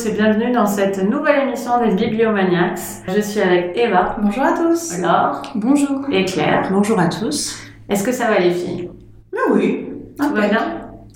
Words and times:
tous 0.00 0.06
et 0.06 0.12
bienvenue 0.12 0.52
dans 0.52 0.66
cette 0.66 1.02
nouvelle 1.02 1.48
émission 1.48 1.72
des 1.84 1.94
Bibliomaniacs. 1.94 2.78
Je 3.08 3.20
suis 3.20 3.40
avec 3.40 3.76
Eva. 3.76 4.16
Bonjour 4.22 4.42
à 4.42 4.52
tous. 4.52 4.98
Laure. 4.98 5.42
Bonjour. 5.54 6.06
Et 6.10 6.24
Claire. 6.24 6.68
Bonjour 6.70 6.98
à 6.98 7.08
tous. 7.08 7.58
Est-ce 7.88 8.04
que 8.04 8.12
ça 8.12 8.28
va 8.28 8.38
les 8.38 8.52
filles? 8.52 8.90
Ah 9.34 9.52
oui. 9.52 9.88
Tout 10.18 10.34
va 10.34 10.48
bien? 10.48 10.60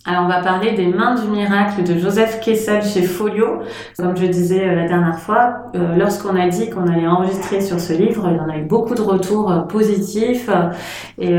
Alors 0.07 0.25
on 0.25 0.29
va 0.29 0.43
parler 0.43 0.73
des 0.73 0.87
mains 0.87 1.15
du 1.15 1.29
miracle 1.29 1.83
de 1.83 1.99
Joseph 1.99 2.41
Kessel 2.41 2.83
chez 2.83 3.03
Folio. 3.03 3.61
Comme 3.97 4.17
je 4.17 4.27
disais 4.27 4.69
euh, 4.69 4.75
la 4.75 4.87
dernière 4.87 5.19
fois, 5.19 5.71
euh, 5.75 5.97
lorsqu'on 5.97 6.37
a 6.37 6.47
dit 6.49 6.69
qu'on 6.69 6.87
allait 6.87 7.07
enregistrer 7.07 7.63
sur 7.63 7.81
ce 7.81 7.95
livre, 7.95 8.29
il 8.31 8.37
y 8.37 8.41
en 8.41 8.51
a 8.51 8.59
eu 8.59 8.65
beaucoup 8.65 8.95
de 8.95 9.03
retours 9.03 9.51
euh, 9.51 9.61
positifs. 9.61 10.51
Et 11.19 11.39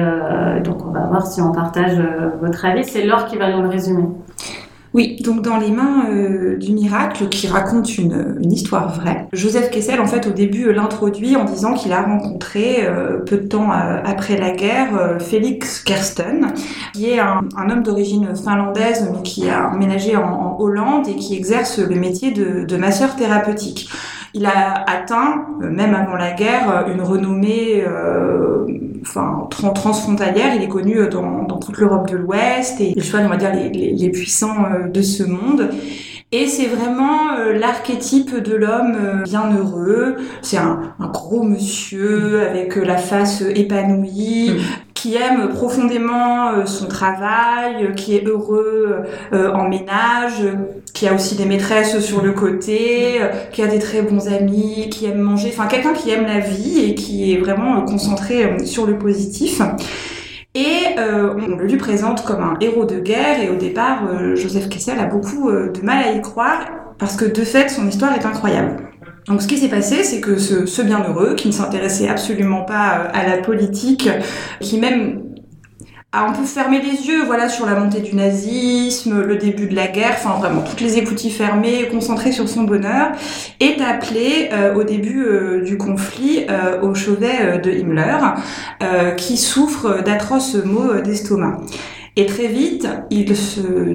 donc 0.64 0.84
on 0.84 0.92
va 0.92 1.02
voir 1.02 1.28
si 1.28 1.42
on 1.42 1.52
partage 1.52 1.98
votre 2.42 2.66
avis. 2.66 2.84
C'est 2.86 3.06
Laure 3.06 3.26
qui 3.26 3.38
va 3.38 3.52
nous 3.52 3.62
le 3.62 3.68
résumer. 3.68 4.06
Oui, 4.96 5.18
donc 5.22 5.42
dans 5.42 5.58
les 5.58 5.72
mains 5.72 6.06
euh, 6.10 6.56
du 6.56 6.72
miracle 6.72 7.28
qui 7.28 7.48
raconte 7.48 7.98
une, 7.98 8.38
histoire 8.50 8.96
vraie. 8.96 9.28
Joseph 9.34 9.70
Kessel, 9.70 10.00
en 10.00 10.08
fait, 10.08 10.26
au 10.26 10.30
début, 10.30 10.72
l'introduit 10.72 11.36
en 11.36 11.44
disant 11.44 11.74
qu'il 11.74 11.92
a 11.92 12.02
rencontré, 12.02 12.86
euh, 12.86 13.18
peu 13.18 13.36
de 13.36 13.46
temps 13.46 13.74
euh, 13.74 14.00
après 14.06 14.38
la 14.38 14.52
guerre, 14.52 15.18
Félix 15.20 15.82
Kersten, 15.84 16.54
qui 16.94 17.10
est 17.10 17.20
un, 17.20 17.42
homme 17.70 17.84
d'origine 17.84 18.34
finlandaise, 18.38 19.12
qui 19.26 19.50
a 19.50 19.70
emménagé 19.70 20.16
en, 20.16 20.56
Hollande 20.62 21.10
et 21.10 21.16
qui 21.18 21.36
exerce 21.36 21.80
le 21.80 21.96
métier 21.96 22.32
de 22.32 22.78
masseur 22.78 23.18
thérapeutique. 23.18 23.90
Il 24.38 24.46
a 24.46 24.84
atteint, 24.86 25.48
même 25.60 25.96
avant 25.96 26.16
la 26.16 26.34
guerre, 26.34 26.86
une 26.94 27.02
renommée 27.02 27.84
enfin, 29.08 29.48
transfrontalière. 29.50 30.56
Il 30.56 30.64
est 30.64 30.68
connu 30.68 30.98
euh, 30.98 31.08
dans, 31.08 31.46
toute 31.60 31.78
l'Europe 31.78 32.10
de 32.10 32.18
l'Ouest 32.18 32.82
et 32.82 32.94
il 32.96 33.04
choisit, 33.04 33.28
on 33.28 33.30
va 33.30 33.38
dire, 33.38 33.52
les, 33.54 34.10
puissants 34.10 34.66
euh, 34.66 34.88
de 34.88 35.02
ce 35.02 35.24
monde. 35.24 35.70
Et 36.32 36.48
c'est 36.48 36.68
vraiment 36.68 37.34
euh, 37.38 37.54
l'archétype 37.54 38.36
de 38.38 38.56
l'homme 38.56 39.24
bienheureux. 39.24 40.16
C'est 40.42 40.58
un, 40.58 40.94
un, 41.00 41.08
gros 41.08 41.44
monsieur 41.44 42.42
avec 42.42 42.76
la 42.76 42.98
face 42.98 43.42
épanouie, 43.42 44.52
mmh 44.52 44.60
qui 44.96 45.18
aime 45.18 45.50
profondément 45.50 46.66
son 46.66 46.88
travail, 46.88 47.94
qui 47.96 48.16
est 48.16 48.26
heureux 48.26 49.04
en 49.32 49.70
ménage, 49.70 50.42
qui 50.96 51.08
a 51.08 51.14
aussi 51.14 51.36
des 51.36 51.46
maîtresses 51.46 52.00
sur 52.00 52.24
le 52.24 52.32
côté, 52.32 53.20
qui 53.52 53.62
a 53.62 53.68
des 53.68 53.78
très 53.78 54.02
bons 54.02 54.30
amis, 54.30 54.90
qui 54.90 55.06
aime 55.06 55.20
manger, 55.20 55.52
enfin 55.54 55.68
quelqu'un 55.68 55.94
qui 55.94 56.10
aime 56.10 56.26
la 56.26 56.40
vie 56.40 56.80
et 56.80 56.96
qui 56.96 57.34
est 57.34 57.38
vraiment 57.38 57.84
concentré 57.84 58.66
sur 58.66 58.88
le 58.88 58.98
positif. 58.98 59.62
Et 60.56 60.98
euh, 60.98 61.34
on 61.36 61.58
le 61.58 61.68
lui 61.68 61.76
présente 61.76 62.24
comme 62.24 62.42
un 62.42 62.58
héros 62.62 62.86
de 62.86 62.98
guerre 62.98 63.42
et 63.42 63.50
au 63.50 63.56
départ, 63.56 64.08
euh, 64.08 64.38
Joseph 64.38 64.70
Kessel 64.70 64.98
a 65.00 65.06
beaucoup 65.06 65.50
euh, 65.50 65.70
de 65.70 65.82
mal 65.82 66.02
à 66.02 66.14
y 66.14 66.22
croire 66.22 66.66
parce 66.98 67.18
que 67.18 67.26
de 67.26 67.42
fait, 67.42 67.68
son 67.68 67.86
histoire 67.86 68.14
est 68.14 68.26
incroyable. 68.26 68.78
Donc 69.28 69.42
ce 69.42 69.48
qui 69.48 69.58
s'est 69.58 69.68
passé, 69.68 70.06
c'est 70.06 70.22
que 70.22 70.38
ce, 70.38 70.66
ce 70.66 70.82
bienheureux, 70.82 71.36
qui 71.36 71.50
ne 71.50 71.54
s'intéressait 71.54 72.08
absolument 72.08 72.62
pas 72.62 73.10
à 73.14 73.28
la 73.28 73.40
politique, 73.40 74.08
qui 74.62 74.80
même 74.80 75.25
a 76.16 76.22
un 76.22 76.32
peu 76.32 76.46
fermé 76.46 76.82
les 76.82 77.08
yeux 77.08 77.26
voilà, 77.26 77.50
sur 77.50 77.66
la 77.66 77.76
montée 77.76 78.00
du 78.00 78.16
nazisme, 78.16 79.22
le 79.22 79.36
début 79.36 79.68
de 79.68 79.76
la 79.76 79.88
guerre, 79.88 80.16
enfin 80.18 80.40
vraiment 80.40 80.62
toutes 80.62 80.80
les 80.80 80.98
écoutilles 80.98 81.32
fermées, 81.32 81.90
concentrées 81.92 82.32
sur 82.32 82.48
son 82.48 82.64
bonheur, 82.64 83.12
est 83.60 83.82
appelé 83.82 84.50
euh, 84.54 84.74
au 84.76 84.84
début 84.84 85.26
euh, 85.26 85.62
du 85.62 85.78
conflit 85.78 86.46
euh, 86.50 86.82
au 86.82 86.96
chevet 86.96 87.60
de 87.60 87.72
Himmler, 87.72 88.18
qui 89.18 89.38
souffre 89.38 90.02
d'atroces 90.04 90.56
maux 90.56 91.02
d'estomac. 91.02 91.60
Et 92.18 92.26
très 92.26 92.48
vite, 92.48 92.88
il, 93.10 93.36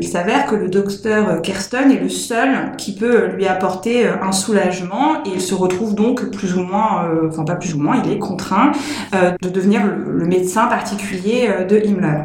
s'avère 0.07 0.45
que 0.45 0.55
le 0.55 0.69
docteur 0.69 1.41
Kersten 1.41 1.91
est 1.91 2.01
le 2.01 2.11
seul 2.11 2.77
qui 2.77 2.95
peut 2.95 3.29
lui 3.29 3.47
apporter 3.47 4.07
un 4.07 4.33
soulagement 4.33 5.25
et 5.25 5.31
il 5.35 5.41
se 5.41 5.55
retrouve 5.55 5.95
donc 5.95 6.31
plus 6.31 6.55
ou 6.55 6.61
moins, 6.63 7.07
euh, 7.07 7.29
enfin 7.29 7.45
pas 7.45 7.55
plus 7.55 7.73
ou 7.73 7.79
moins, 7.79 8.03
il 8.05 8.13
est 8.13 8.19
contraint 8.19 8.73
euh, 9.15 9.33
de 9.41 9.49
devenir 9.49 9.87
le, 9.87 10.27
médecin 10.27 10.67
particulier 10.67 11.49
euh, 11.49 11.65
de 11.65 11.79
Himmler. 11.79 12.25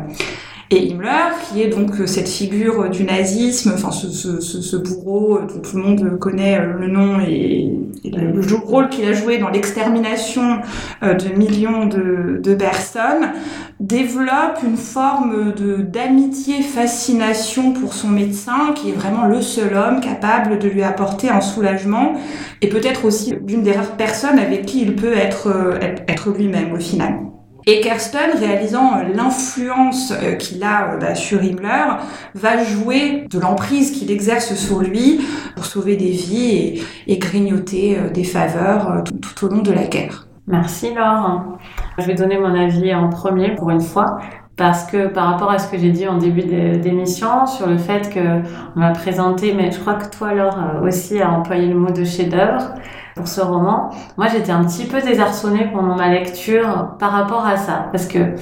Et 0.71 0.91
Himmler, 0.91 1.35
qui 1.47 1.61
est 1.61 1.67
donc 1.67 1.91
cette 2.07 2.27
figure 2.27 2.89
du 2.89 3.03
nazisme, 3.03 3.73
enfin 3.75 3.91
ce, 3.91 4.09
ce, 4.09 4.39
ce, 4.39 4.75
bourreau 4.75 5.39
dont 5.39 5.59
tout 5.59 5.77
le 5.77 5.83
monde 5.83 6.19
connaît 6.19 6.59
le 6.59 6.87
nom 6.87 7.19
et, 7.19 7.71
le 8.03 8.55
rôle 8.55 8.89
qu'il 8.89 9.05
a 9.05 9.13
joué 9.13 9.37
dans 9.39 9.49
l'extermination 9.49 10.59
de 11.01 11.35
millions 11.35 11.85
de, 11.85 12.39
de 12.41 12.53
personnes, 12.53 13.31
développe 13.79 14.59
une 14.63 14.77
forme 14.77 15.53
d'amitié, 15.91 16.61
fascination 16.61 17.73
pour 17.73 17.93
son 17.93 18.09
médecin, 18.09 18.73
qui 18.73 18.89
est 18.89 18.93
vraiment 18.93 19.25
le 19.25 19.41
seul 19.41 19.75
homme 19.75 19.99
capable 19.99 20.59
de 20.59 20.67
lui 20.67 20.83
apporter 20.83 21.29
un 21.29 21.41
soulagement, 21.41 22.13
et 22.61 22.69
peut-être 22.69 23.05
aussi 23.05 23.35
l'une 23.45 23.63
des 23.63 23.73
rares 23.73 23.97
personnes 23.97 24.39
avec 24.39 24.65
qui 24.65 24.81
il 24.81 24.95
peut 24.95 25.13
être, 25.13 25.47
euh, 25.47 25.79
être 26.07 26.31
lui-même 26.31 26.73
au 26.73 26.79
final. 26.79 27.19
Et 27.67 27.81
Kersten, 27.81 28.37
réalisant 28.37 28.97
euh, 28.97 29.13
l'influence 29.13 30.11
euh, 30.11 30.33
qu'il 30.33 30.63
a 30.63 30.97
bah, 30.97 31.15
sur 31.15 31.43
Himmler, 31.43 31.97
va 32.35 32.63
jouer 32.63 33.25
de 33.29 33.39
l'emprise 33.39 33.91
qu'il 33.91 34.11
exerce 34.11 34.53
sur 34.55 34.81
lui 34.81 35.21
pour 35.55 35.65
sauver 35.65 35.95
des 35.95 36.11
vies 36.11 36.83
et, 37.07 37.17
grignoter 37.17 37.97
des 38.13 38.23
faveurs 38.23 39.03
tout 39.03 39.45
au 39.45 39.49
long 39.49 39.61
de 39.61 39.71
la 39.71 39.85
guerre. 39.85 40.27
Merci 40.47 40.93
Laure. 40.93 41.57
Je 41.97 42.05
vais 42.05 42.13
donner 42.13 42.37
mon 42.37 42.53
avis 42.53 42.93
en 42.93 43.09
premier 43.09 43.55
pour 43.55 43.71
une 43.71 43.81
fois 43.81 44.19
parce 44.57 44.85
que 44.85 45.07
par 45.07 45.31
rapport 45.31 45.51
à 45.51 45.59
ce 45.59 45.69
que 45.69 45.77
j'ai 45.77 45.91
dit 45.91 46.07
en 46.07 46.17
début 46.17 46.43
d'émission 46.43 47.45
sur 47.45 47.67
le 47.67 47.77
fait 47.77 48.13
que 48.13 48.41
on 48.75 48.79
m'a 48.79 48.91
présenté, 48.91 49.53
mais 49.53 49.71
je 49.71 49.79
crois 49.79 49.95
que 49.95 50.09
toi 50.15 50.33
Laure 50.33 50.57
euh, 50.57 50.87
aussi 50.87 51.21
a 51.21 51.29
employé 51.31 51.67
le 51.67 51.75
mot 51.75 51.91
de 51.91 52.03
chef-d'œuvre 52.03 52.73
pour 53.15 53.27
ce 53.27 53.41
roman. 53.41 53.89
Moi 54.17 54.27
j'étais 54.27 54.51
un 54.51 54.63
petit 54.65 54.85
peu 54.85 55.01
désarçonnée 55.01 55.69
pendant 55.73 55.95
ma 55.95 56.09
lecture 56.09 56.95
par 56.99 57.11
rapport 57.11 57.45
à 57.45 57.57
ça 57.57 57.87
parce 57.91 58.07
que 58.07 58.35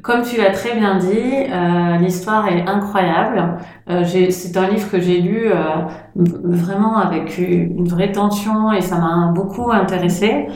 comme 0.00 0.22
tu 0.22 0.38
l'as 0.38 0.50
très 0.50 0.74
bien 0.74 0.96
dit, 0.96 1.08
euh, 1.50 1.96
l'histoire 1.98 2.48
est 2.48 2.66
incroyable. 2.66 3.58
Euh, 3.90 4.04
c'est 4.04 4.56
un 4.56 4.68
livre 4.68 4.90
que 4.90 4.98
j'ai 4.98 5.20
lu 5.20 5.50
euh, 5.50 5.54
vraiment 6.14 6.96
avec 6.96 7.36
une 7.36 7.86
vraie 7.86 8.10
tension 8.10 8.72
et 8.72 8.80
ça 8.80 8.96
m'a 8.96 9.32
beaucoup 9.34 9.70
intéressée. 9.70 10.46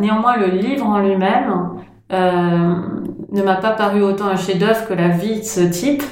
Néanmoins, 0.00 0.36
le 0.36 0.46
livre 0.46 0.84
en 0.84 0.98
lui-même 0.98 1.54
ne 2.10 3.42
m'a 3.42 3.54
pas 3.56 3.70
paru 3.70 4.02
autant 4.02 4.26
un 4.26 4.36
chef-d'œuvre 4.36 4.88
que 4.88 4.94
la 4.94 5.08
vie 5.08 5.38
de 5.38 5.44
ce 5.44 5.60
type. 5.60 6.02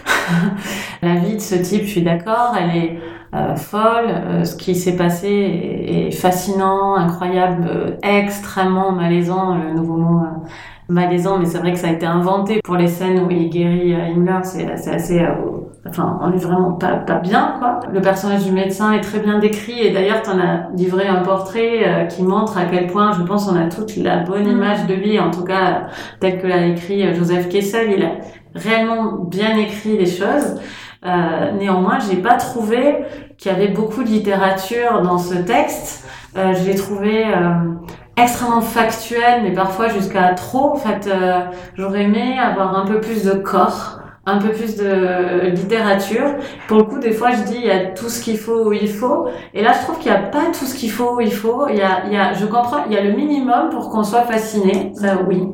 la 1.02 1.16
vie 1.16 1.34
de 1.34 1.40
ce 1.40 1.56
type, 1.56 1.82
je 1.82 1.90
suis 1.90 2.02
d'accord, 2.02 2.54
elle 2.56 2.76
est 2.76 3.00
euh, 3.34 3.54
folle. 3.56 4.44
ce 4.44 4.56
qui 4.56 4.74
s'est 4.74 4.96
passé 4.96 5.28
est, 5.28 6.08
est, 6.08 6.10
fascinant, 6.10 6.96
incroyable, 6.96 7.98
extrêmement 8.02 8.92
malaisant. 8.92 9.54
Le 9.56 9.74
nouveau 9.74 9.96
mot 9.96 10.20
malaisant, 10.88 11.38
mais 11.38 11.44
c'est 11.44 11.58
vrai 11.58 11.72
que 11.72 11.78
ça 11.78 11.88
a 11.88 11.92
été 11.92 12.06
inventé 12.06 12.60
pour 12.64 12.76
les 12.76 12.88
scènes 12.88 13.20
où 13.20 13.30
il 13.30 13.50
guérit 13.50 13.94
Himmler. 13.94 14.40
C'est 14.44 14.70
assez 14.70 15.22
enfin, 15.88 16.18
on 16.22 16.32
est 16.32 16.38
vraiment 16.38 16.72
pas, 16.72 16.96
pas 16.96 17.18
bien, 17.18 17.54
quoi. 17.58 17.80
Le 17.92 18.00
personnage 18.00 18.44
du 18.44 18.52
médecin 18.52 18.92
est 18.92 19.00
très 19.00 19.20
bien 19.20 19.38
décrit 19.38 19.80
et 19.80 19.92
d'ailleurs, 19.92 20.22
tu 20.22 20.30
en 20.30 20.38
as 20.38 20.68
livré 20.76 21.06
un 21.06 21.22
portrait 21.22 21.80
euh, 21.86 22.04
qui 22.06 22.22
montre 22.22 22.58
à 22.58 22.64
quel 22.64 22.86
point, 22.86 23.12
je 23.12 23.22
pense, 23.22 23.48
on 23.48 23.56
a 23.56 23.68
toute 23.68 23.96
la 23.96 24.18
bonne 24.18 24.44
mm. 24.44 24.50
image 24.50 24.86
de 24.86 24.94
lui, 24.94 25.18
en 25.18 25.30
tout 25.30 25.44
cas, 25.44 25.88
tel 26.20 26.40
que 26.40 26.46
l'a 26.46 26.66
écrit 26.66 27.06
euh, 27.06 27.14
Joseph 27.14 27.48
Kessel. 27.48 27.92
Il 27.96 28.04
a 28.04 28.12
réellement 28.54 29.12
bien 29.24 29.56
écrit 29.56 29.96
les 29.96 30.06
choses. 30.06 30.60
Euh, 31.04 31.52
néanmoins, 31.52 31.98
j'ai 32.00 32.16
pas 32.16 32.34
trouvé 32.34 33.04
qu'il 33.36 33.52
y 33.52 33.54
avait 33.54 33.68
beaucoup 33.68 34.02
de 34.02 34.08
littérature 34.08 35.02
dans 35.02 35.18
ce 35.18 35.34
texte. 35.34 36.08
Euh, 36.36 36.54
je 36.54 36.64
l'ai 36.68 36.74
trouvé 36.74 37.24
euh, 37.26 37.50
extrêmement 38.16 38.60
factuel, 38.60 39.42
mais 39.42 39.52
parfois 39.52 39.88
jusqu'à 39.88 40.34
trop. 40.34 40.72
En 40.72 40.76
fait, 40.76 41.08
j'aurais 41.76 42.02
aimé 42.02 42.38
avoir 42.38 42.76
un 42.76 42.84
peu 42.84 43.00
plus 43.00 43.24
de 43.24 43.32
corps 43.32 44.00
un 44.26 44.36
peu 44.36 44.50
plus 44.50 44.76
de 44.76 45.46
littérature. 45.54 46.34
Pour 46.66 46.76
le 46.76 46.84
coup, 46.84 46.98
des 46.98 47.12
fois, 47.12 47.30
je 47.30 47.44
dis 47.44 47.56
il 47.56 47.66
y 47.66 47.70
a 47.70 47.86
tout 47.86 48.10
ce 48.10 48.22
qu'il 48.22 48.36
faut 48.36 48.66
où 48.66 48.72
il 48.74 48.90
faut. 48.90 49.28
Et 49.54 49.62
là, 49.62 49.72
je 49.72 49.82
trouve 49.84 49.98
qu'il 49.98 50.12
n'y 50.12 50.18
a 50.18 50.20
pas 50.20 50.46
tout 50.52 50.66
ce 50.66 50.74
qu'il 50.74 50.90
faut 50.90 51.16
où 51.16 51.20
il 51.22 51.32
faut. 51.32 51.66
Il 51.70 51.76
y 51.76 51.80
a, 51.80 52.04
il 52.06 52.12
y 52.12 52.16
a, 52.16 52.34
je 52.34 52.44
comprends, 52.44 52.84
il 52.86 52.92
y 52.92 52.98
a 52.98 53.02
le 53.02 53.12
minimum 53.12 53.70
pour 53.70 53.88
qu'on 53.88 54.02
soit 54.02 54.24
fasciné. 54.24 54.92
Ça, 54.94 55.16
oui. 55.26 55.48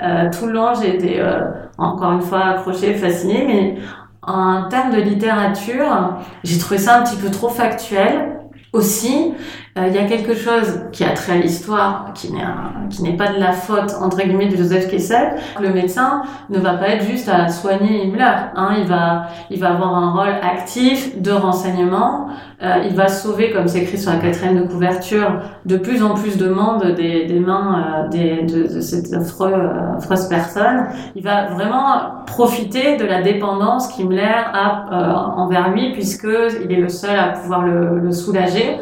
Euh, 0.00 0.30
tout 0.30 0.46
le 0.46 0.52
long, 0.52 0.72
j'ai 0.80 0.94
été 0.94 1.20
euh, 1.20 1.40
encore 1.78 2.12
une 2.12 2.22
fois 2.22 2.44
accrochée, 2.46 2.94
fascinée. 2.94 3.44
Mais 3.46 3.74
en 4.22 4.68
termes 4.68 4.92
de 4.92 5.00
littérature, 5.00 6.18
j'ai 6.44 6.58
trouvé 6.58 6.78
ça 6.78 6.98
un 6.98 7.02
petit 7.02 7.16
peu 7.16 7.30
trop 7.30 7.48
factuel 7.48 8.38
aussi. 8.72 9.34
Euh, 9.78 9.86
il 9.88 9.94
y 9.94 9.98
a 9.98 10.04
quelque 10.04 10.34
chose 10.34 10.82
qui 10.92 11.02
a 11.02 11.14
trait 11.14 11.32
à 11.32 11.36
l'histoire, 11.36 12.12
qui 12.12 12.30
n'est 12.30 13.16
pas 13.16 13.32
de 13.32 13.40
la 13.40 13.52
faute 13.52 13.94
entre 14.02 14.18
guillemets 14.18 14.48
de 14.48 14.56
Joseph 14.56 14.90
Kessel. 14.90 15.36
Le 15.62 15.70
médecin 15.70 16.24
ne 16.50 16.58
va 16.58 16.74
pas 16.74 16.88
être 16.88 17.04
juste 17.04 17.26
à 17.30 17.48
soigner 17.48 18.04
Himmler. 18.04 18.50
Hein, 18.54 18.74
il 18.78 18.84
va 18.84 19.28
il 19.50 19.58
va 19.58 19.70
avoir 19.70 19.94
un 19.94 20.12
rôle 20.12 20.34
actif 20.42 21.22
de 21.22 21.30
renseignement. 21.30 22.28
Euh, 22.62 22.84
il 22.88 22.94
va 22.94 23.08
sauver, 23.08 23.50
comme 23.50 23.66
c'est 23.66 23.80
écrit 23.80 23.98
sur 23.98 24.12
la 24.12 24.18
quatrième 24.18 24.62
de 24.62 24.66
couverture, 24.68 25.40
de 25.64 25.76
plus 25.78 26.02
en 26.04 26.14
plus 26.14 26.36
de 26.36 26.48
monde 26.48 26.94
des, 26.94 27.24
des 27.24 27.40
mains 27.40 28.06
euh, 28.14 28.42
de, 28.42 28.80
cette 28.80 29.12
affreuse 29.12 30.28
personne. 30.28 30.86
Il 31.16 31.24
va 31.24 31.46
vraiment 31.46 32.24
profiter 32.26 32.98
de 32.98 33.04
la 33.04 33.22
dépendance 33.22 33.88
qu'Himmler 33.88 34.22
a 34.22 35.34
envers 35.36 35.70
lui, 35.70 35.92
puisque 35.92 36.28
il 36.62 36.70
est 36.70 36.80
le 36.80 36.88
seul 36.88 37.18
à 37.18 37.28
pouvoir 37.30 37.62
le, 37.62 37.98
le 37.98 38.12
soulager. 38.12 38.78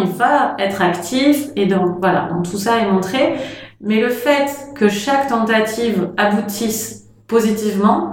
Il 0.00 0.10
va 0.10 0.54
être 0.58 0.82
actif, 0.82 1.48
et 1.56 1.66
donc 1.66 1.98
voilà, 2.00 2.28
donc 2.30 2.48
tout 2.50 2.58
ça 2.58 2.78
est 2.78 2.90
montré. 2.90 3.36
Mais 3.80 4.00
le 4.00 4.08
fait 4.08 4.48
que 4.74 4.88
chaque 4.88 5.26
tentative 5.28 6.10
aboutisse 6.16 7.08
positivement, 7.26 8.12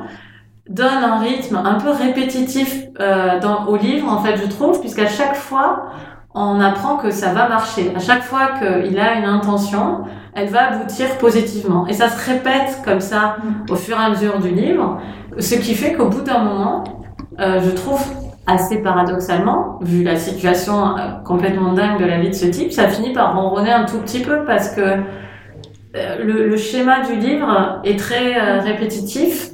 donne 0.70 1.04
un 1.04 1.20
rythme 1.20 1.58
un 1.58 1.76
peu 1.76 1.90
répétitif 1.90 2.86
euh, 3.00 3.40
dans, 3.40 3.66
au 3.66 3.76
livre, 3.76 4.08
en 4.08 4.20
fait, 4.20 4.38
je 4.38 4.48
trouve, 4.48 4.80
puisqu'à 4.80 5.08
chaque 5.08 5.36
fois, 5.36 5.88
on 6.34 6.60
apprend 6.62 6.98
que 6.98 7.12
ça 7.12 7.34
va 7.34 7.50
marcher. 7.50 7.92
À 7.96 8.00
chaque 8.00 8.22
fois 8.22 8.52
qu'il 8.60 9.00
a 9.00 9.16
une 9.16 9.26
intention, 9.26 10.02
elle 10.36 10.50
va 10.50 10.74
aboutir 10.74 11.18
positivement. 11.18 11.88
Et 11.88 11.94
ça 11.94 12.08
se 12.10 12.30
répète 12.30 12.82
comme 12.86 13.02
ça 13.02 13.38
au 13.70 13.76
fur 13.76 13.98
et 14.00 14.04
à 14.04 14.10
mesure 14.10 14.40
du 14.40 14.50
livre, 14.50 15.00
ce 15.38 15.56
qui 15.56 15.74
fait 15.74 15.94
qu'au 15.94 16.06
bout 16.06 16.22
d'un 16.22 16.40
moment, 16.40 16.84
euh, 17.40 17.62
je 17.64 17.72
trouve 17.72 18.02
assez 18.50 18.82
paradoxalement, 18.82 19.80
vu 19.82 20.04
la 20.04 20.16
situation 20.16 20.98
euh, 20.98 21.12
complètement 21.24 21.74
dingue 21.74 22.00
de 22.00 22.06
la 22.06 22.20
vie 22.20 22.30
de 22.30 22.34
ce 22.34 22.46
type, 22.46 22.72
ça 22.72 22.88
finit 22.88 23.14
par 23.14 23.36
ronronner 23.36 23.72
un 23.72 23.86
tout 23.86 24.00
petit 24.00 24.22
peu 24.22 24.46
parce 24.46 24.70
que 24.70 24.82
euh, 25.96 26.24
le, 26.24 26.58
schéma 26.58 27.02
du 27.02 27.16
livre 27.16 27.80
est 27.84 27.98
très 27.98 28.40
euh, 28.40 28.60
répétitif. 28.60 29.52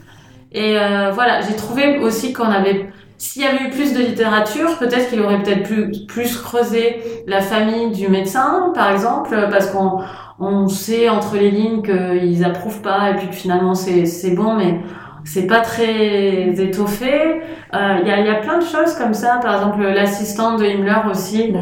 Et 0.51 0.77
voilà, 1.13 1.41
j'ai 1.41 1.57
trouvé 1.57 1.99
aussi 1.99 2.31
qu'on 2.31 2.45
avait, 2.45 2.87
s'il 3.17 3.41
y 3.41 3.45
avait 3.45 3.65
eu 3.65 3.69
plus 3.71 3.93
de 3.93 3.99
littérature, 3.99 4.77
peut-être 4.77 5.09
qu'il 5.09 5.19
aurait 5.21 5.43
peut-être 5.43 5.63
plus, 5.63 6.05
plus 6.07 6.37
creusé 6.37 7.01
la 7.27 7.41
famille 7.41 7.91
du 7.91 8.07
médecin, 8.07 8.71
par 8.73 8.89
exemple, 8.89 9.35
parce 9.51 9.69
qu'on 9.69 9.99
on 10.39 10.69
sait 10.69 11.09
entre 11.09 11.35
les 11.35 11.51
lignes 11.51 11.81
qu'ils 11.81 12.45
approuvent 12.45 12.81
pas 12.81 13.11
et 13.11 13.15
puis 13.15 13.27
que 13.27 13.35
finalement 13.35 13.75
c'est 13.75 14.33
bon, 14.33 14.53
mais 14.55 14.79
c'est 15.25 15.47
pas 15.47 15.59
très 15.59 16.49
étoffé. 16.59 17.41
Il 17.73 17.77
euh, 17.77 17.99
y, 18.05 18.11
a, 18.11 18.19
y 18.21 18.29
a 18.29 18.35
plein 18.35 18.59
de 18.59 18.63
choses 18.63 18.93
comme 18.97 19.13
ça. 19.13 19.39
Par 19.41 19.55
exemple, 19.55 19.81
l'assistante 19.81 20.59
de 20.59 20.65
Himmler 20.65 21.09
aussi. 21.09 21.53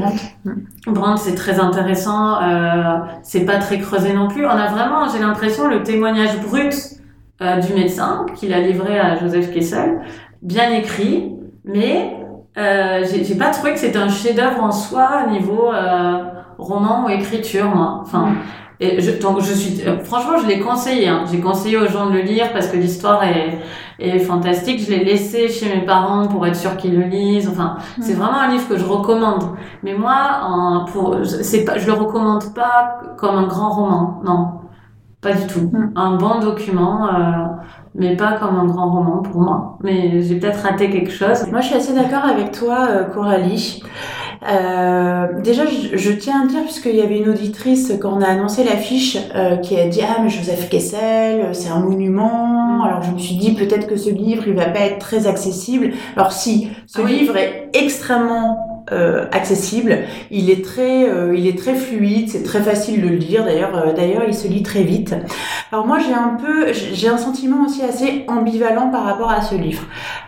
Brandt, 0.85 1.17
c'est 1.17 1.35
très 1.35 1.59
intéressant. 1.59 2.41
Euh, 2.43 2.99
c'est 3.23 3.45
pas 3.45 3.57
très 3.57 3.79
creusé 3.79 4.13
non 4.13 4.27
plus. 4.27 4.45
On 4.45 4.49
a 4.49 4.67
vraiment, 4.67 5.07
j'ai 5.07 5.19
l'impression, 5.19 5.67
le 5.69 5.81
témoignage 5.81 6.39
brut 6.41 6.73
euh, 7.41 7.57
du 7.57 7.73
médecin 7.73 8.25
qu'il 8.35 8.53
a 8.53 8.59
livré 8.59 8.99
à 8.99 9.17
Joseph 9.17 9.51
Kessel, 9.51 10.01
bien 10.41 10.69
écrit, 10.71 11.31
mais 11.63 12.17
j'ai 12.55 13.35
pas 13.35 13.49
trouvé 13.49 13.73
que 13.73 13.79
c'était 13.79 13.97
un 13.97 14.09
chef-d'œuvre 14.09 14.61
en 14.61 14.71
soi 14.71 15.23
au 15.25 15.31
niveau 15.31 15.71
roman 16.57 17.05
ou 17.05 17.09
écriture, 17.09 17.73
moi. 17.73 17.99
Enfin, 18.03 18.33
et 18.83 19.01
je, 19.01 19.11
donc 19.11 19.39
je 19.39 19.53
suis, 19.53 19.81
euh, 19.87 20.03
franchement, 20.03 20.37
je 20.41 20.47
l'ai 20.47 20.59
conseillé. 20.59 21.07
Hein. 21.07 21.23
J'ai 21.31 21.39
conseillé 21.39 21.77
aux 21.77 21.87
gens 21.87 22.07
de 22.07 22.15
le 22.15 22.21
lire 22.21 22.51
parce 22.51 22.67
que 22.67 22.75
l'histoire 22.75 23.23
est, 23.23 23.59
est 23.97 24.19
fantastique. 24.19 24.81
Je 24.85 24.91
l'ai 24.91 25.05
laissé 25.05 25.47
chez 25.47 25.73
mes 25.73 25.85
parents 25.85 26.27
pour 26.27 26.45
être 26.45 26.57
sûr 26.57 26.75
qu'ils 26.75 26.99
le 26.99 27.05
lisent. 27.05 27.47
Enfin, 27.47 27.77
mm. 27.97 28.01
c'est 28.01 28.13
vraiment 28.13 28.39
un 28.39 28.51
livre 28.51 28.67
que 28.67 28.77
je 28.77 28.83
recommande. 28.83 29.43
Mais 29.83 29.93
moi, 29.93 30.41
en, 30.43 30.85
pour, 30.85 31.17
c'est 31.23 31.63
pas, 31.63 31.77
je 31.77 31.87
le 31.87 31.93
recommande 31.93 32.53
pas 32.53 32.99
comme 33.17 33.35
un 33.37 33.47
grand 33.47 33.69
roman. 33.69 34.21
Non, 34.25 34.47
pas 35.21 35.31
du 35.31 35.47
tout. 35.47 35.69
Mm. 35.71 35.93
Un 35.95 36.15
bon 36.17 36.39
document, 36.41 37.07
euh, 37.07 37.45
mais 37.95 38.17
pas 38.17 38.33
comme 38.33 38.57
un 38.57 38.65
grand 38.65 38.91
roman 38.91 39.21
pour 39.21 39.39
moi. 39.39 39.77
Mais 39.81 40.21
j'ai 40.21 40.39
peut-être 40.39 40.61
raté 40.61 40.89
quelque 40.89 41.11
chose. 41.11 41.47
Moi, 41.51 41.61
je 41.61 41.67
suis 41.67 41.75
assez 41.75 41.93
d'accord 41.93 42.25
avec 42.25 42.51
toi, 42.51 42.87
euh, 42.89 43.03
Coralie. 43.05 43.81
Euh, 44.49 45.27
déjà, 45.41 45.63
je, 45.65 45.97
je, 45.97 46.11
tiens 46.11 46.43
à 46.43 46.47
dire, 46.47 46.63
puisqu'il 46.63 46.95
y 46.95 47.01
avait 47.01 47.17
une 47.17 47.29
auditrice 47.29 47.93
quand 48.01 48.13
on 48.13 48.21
a 48.21 48.27
annoncé 48.27 48.63
l'affiche 48.63 49.17
euh, 49.35 49.57
qui 49.57 49.77
a 49.79 49.87
dit 49.87 50.01
Ah, 50.01 50.21
mais 50.21 50.29
Joseph 50.29 50.69
Kessel, 50.69 51.49
c'est 51.53 51.69
un 51.69 51.79
monument. 51.79 52.83
Alors, 52.83 53.01
je 53.03 53.11
me 53.11 53.19
suis 53.19 53.35
dit 53.35 53.53
peut-être 53.53 53.87
que 53.87 53.95
ce 53.95 54.09
livre, 54.09 54.43
il 54.47 54.53
va 54.53 54.65
pas 54.65 54.81
être 54.81 54.99
très 54.99 55.27
accessible. 55.27 55.91
Alors, 56.15 56.31
si, 56.31 56.69
ce 56.87 56.99
Ah 56.99 57.05
oui. 57.05 57.19
livre 57.19 57.37
est 57.37 57.69
extrêmement 57.73 58.73
euh, 58.91 59.27
accessible. 59.31 59.99
Il 60.29 60.49
est 60.49 60.63
très, 60.63 61.09
euh, 61.09 61.33
il 61.35 61.47
est 61.47 61.57
très 61.57 61.73
fluide. 61.73 62.29
C'est 62.29 62.43
très 62.43 62.61
facile 62.61 63.01
de 63.01 63.07
le 63.07 63.15
lire. 63.15 63.45
D'ailleurs, 63.45 63.75
euh, 63.75 63.93
d'ailleurs, 63.93 64.23
il 64.27 64.33
se 64.33 64.47
lit 64.47 64.61
très 64.61 64.83
vite. 64.83 65.15
Alors 65.71 65.87
moi, 65.87 65.99
j'ai 65.99 66.13
un 66.13 66.35
peu, 66.35 66.73
j'ai 66.73 67.07
un 67.07 67.17
sentiment 67.17 67.65
aussi 67.65 67.81
assez 67.81 68.25
ambivalent 68.27 68.89
par 68.89 69.05
rapport 69.05 69.31
à 69.31 69.41
ce 69.41 69.55
livre. 69.55 69.83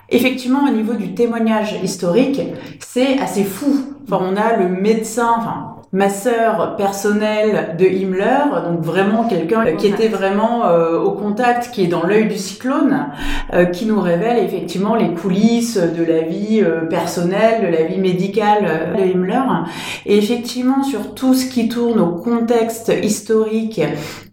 Effectivement, 0.09 0.65
au 0.67 0.71
niveau 0.71 0.93
du 0.93 1.13
témoignage 1.13 1.75
historique, 1.83 2.41
c'est 2.79 3.17
assez 3.19 3.43
fou. 3.43 3.95
Enfin, 4.07 4.23
on 4.23 4.35
a 4.35 4.55
le 4.57 4.69
médecin, 4.69 5.33
enfin, 5.37 5.75
masseur 5.95 6.75
personnel 6.75 7.77
de 7.79 7.85
Himmler, 7.85 8.63
donc 8.67 8.81
vraiment 8.81 9.23
quelqu'un 9.23 9.65
qui 9.77 9.87
était 9.87 10.09
vraiment 10.09 10.65
euh, 10.65 10.99
au 10.99 11.11
contact, 11.11 11.71
qui 11.71 11.83
est 11.83 11.87
dans 11.87 12.05
l'œil 12.05 12.27
du 12.27 12.37
cyclone, 12.37 13.07
euh, 13.53 13.65
qui 13.65 13.85
nous 13.85 14.01
révèle 14.01 14.43
effectivement 14.43 14.95
les 14.95 15.13
coulisses 15.13 15.77
de 15.77 16.03
la 16.03 16.21
vie 16.21 16.61
euh, 16.61 16.81
personnelle, 16.81 17.65
de 17.65 17.67
la 17.67 17.83
vie 17.83 17.99
médicale 17.99 18.93
de 18.97 19.03
Himmler. 19.03 19.41
Et 20.05 20.17
effectivement, 20.17 20.83
sur 20.83 21.15
tout 21.15 21.33
ce 21.33 21.45
qui 21.45 21.69
tourne 21.69 22.01
au 22.01 22.09
contexte 22.09 22.91
historique 23.01 23.81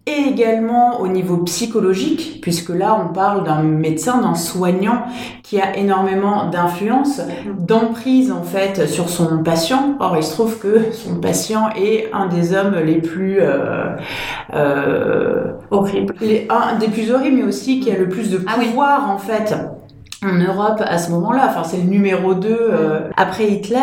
et 0.06 0.30
également 0.30 1.00
au 1.00 1.06
niveau 1.06 1.36
psychologique, 1.38 2.40
puisque 2.42 2.70
là 2.70 3.00
on 3.04 3.12
parle 3.12 3.44
d'un 3.44 3.62
médecin, 3.62 4.20
d'un 4.20 4.34
soignant 4.34 5.04
qui 5.42 5.60
a 5.60 5.76
énormément 5.76 6.50
d'influence, 6.50 7.20
d'emprise 7.58 8.32
en 8.32 8.42
fait 8.42 8.86
sur 8.86 9.08
son 9.08 9.42
patient. 9.44 9.96
Or 10.00 10.16
il 10.16 10.24
se 10.24 10.32
trouve 10.32 10.58
que 10.58 10.90
son 10.92 11.20
patient 11.20 11.70
est 11.76 12.10
un 12.12 12.26
des 12.26 12.52
hommes 12.54 12.74
les 12.84 13.00
plus 13.00 13.38
euh, 13.40 13.94
euh, 14.54 15.52
horribles, 15.70 16.14
les, 16.20 16.48
un 16.50 16.78
des 16.78 16.88
plus 16.88 17.12
horribles, 17.12 17.36
mais 17.36 17.44
aussi 17.44 17.78
qui 17.78 17.92
a 17.92 17.96
le 17.96 18.08
plus 18.08 18.30
de 18.30 18.38
pouvoir 18.38 19.02
ah 19.02 19.06
oui. 19.06 19.12
en 19.14 19.18
fait 19.18 19.54
en 20.24 20.34
Europe 20.34 20.82
à 20.84 20.98
ce 20.98 21.10
moment-là. 21.10 21.48
Enfin, 21.48 21.64
c'est 21.64 21.78
le 21.78 21.84
numéro 21.84 22.34
2 22.34 22.48
euh, 22.48 23.00
après 23.16 23.48
Hitler. 23.48 23.78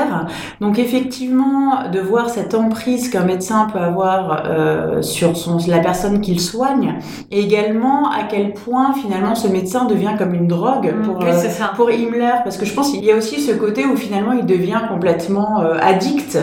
Donc 0.61 0.79
effectivement, 0.79 1.89
de 1.91 1.99
voir 1.99 2.29
cette 2.29 2.53
emprise 2.53 3.09
qu'un 3.09 3.23
médecin 3.23 3.67
peut 3.71 3.79
avoir 3.79 4.43
euh, 4.45 5.01
sur 5.01 5.35
son, 5.35 5.57
la 5.67 5.79
personne 5.79 6.21
qu'il 6.21 6.39
soigne, 6.39 6.95
et 7.31 7.39
également 7.39 8.09
à 8.09 8.23
quel 8.29 8.53
point 8.53 8.93
finalement 8.93 9.35
ce 9.35 9.47
médecin 9.47 9.85
devient 9.85 10.13
comme 10.17 10.33
une 10.33 10.47
drogue 10.47 10.93
pour, 11.03 11.19
oui, 11.19 11.25
euh, 11.27 11.75
pour 11.75 11.89
Himmler. 11.89 12.33
Parce 12.43 12.57
que 12.57 12.65
je 12.65 12.73
pense 12.73 12.91
qu'il 12.91 13.03
y 13.03 13.11
a 13.11 13.15
aussi 13.15 13.41
ce 13.41 13.51
côté 13.51 13.85
où 13.85 13.95
finalement 13.95 14.33
il 14.33 14.45
devient 14.45 14.81
complètement 14.89 15.61
euh, 15.61 15.77
addict 15.81 16.37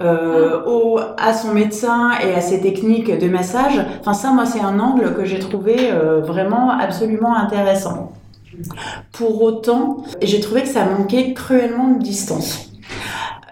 euh, 0.00 0.60
au, 0.66 0.98
à 1.18 1.34
son 1.34 1.52
médecin 1.52 2.12
et 2.24 2.34
à 2.34 2.40
ses 2.40 2.60
techniques 2.60 3.18
de 3.18 3.28
massage. 3.28 3.80
Enfin 4.00 4.14
ça, 4.14 4.30
moi, 4.30 4.46
c'est 4.46 4.60
un 4.60 4.78
angle 4.78 5.14
que 5.14 5.24
j'ai 5.24 5.38
trouvé 5.38 5.76
vraiment 6.22 6.70
absolument 6.70 7.36
intéressant. 7.36 8.12
Pour 9.12 9.42
autant, 9.42 10.04
j'ai 10.22 10.40
trouvé 10.40 10.62
que 10.62 10.68
ça 10.68 10.84
manquait 10.84 11.34
cruellement 11.34 11.88
de 11.88 12.02
distance. 12.02 12.72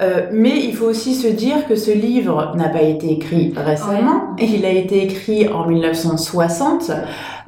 Euh, 0.01 0.29
mais 0.33 0.65
il 0.65 0.75
faut 0.75 0.87
aussi 0.87 1.15
se 1.15 1.27
dire 1.27 1.67
que 1.69 1.77
ce 1.77 1.91
livre 1.91 2.55
n'a 2.57 2.71
pas 2.71 2.81
été 2.81 3.13
écrit 3.13 3.53
récemment. 3.55 4.35
Ouais. 4.39 4.47
Il 4.47 4.65
a 4.65 4.71
été 4.71 5.03
écrit 5.05 5.49
en 5.49 5.67
1960, 5.67 6.91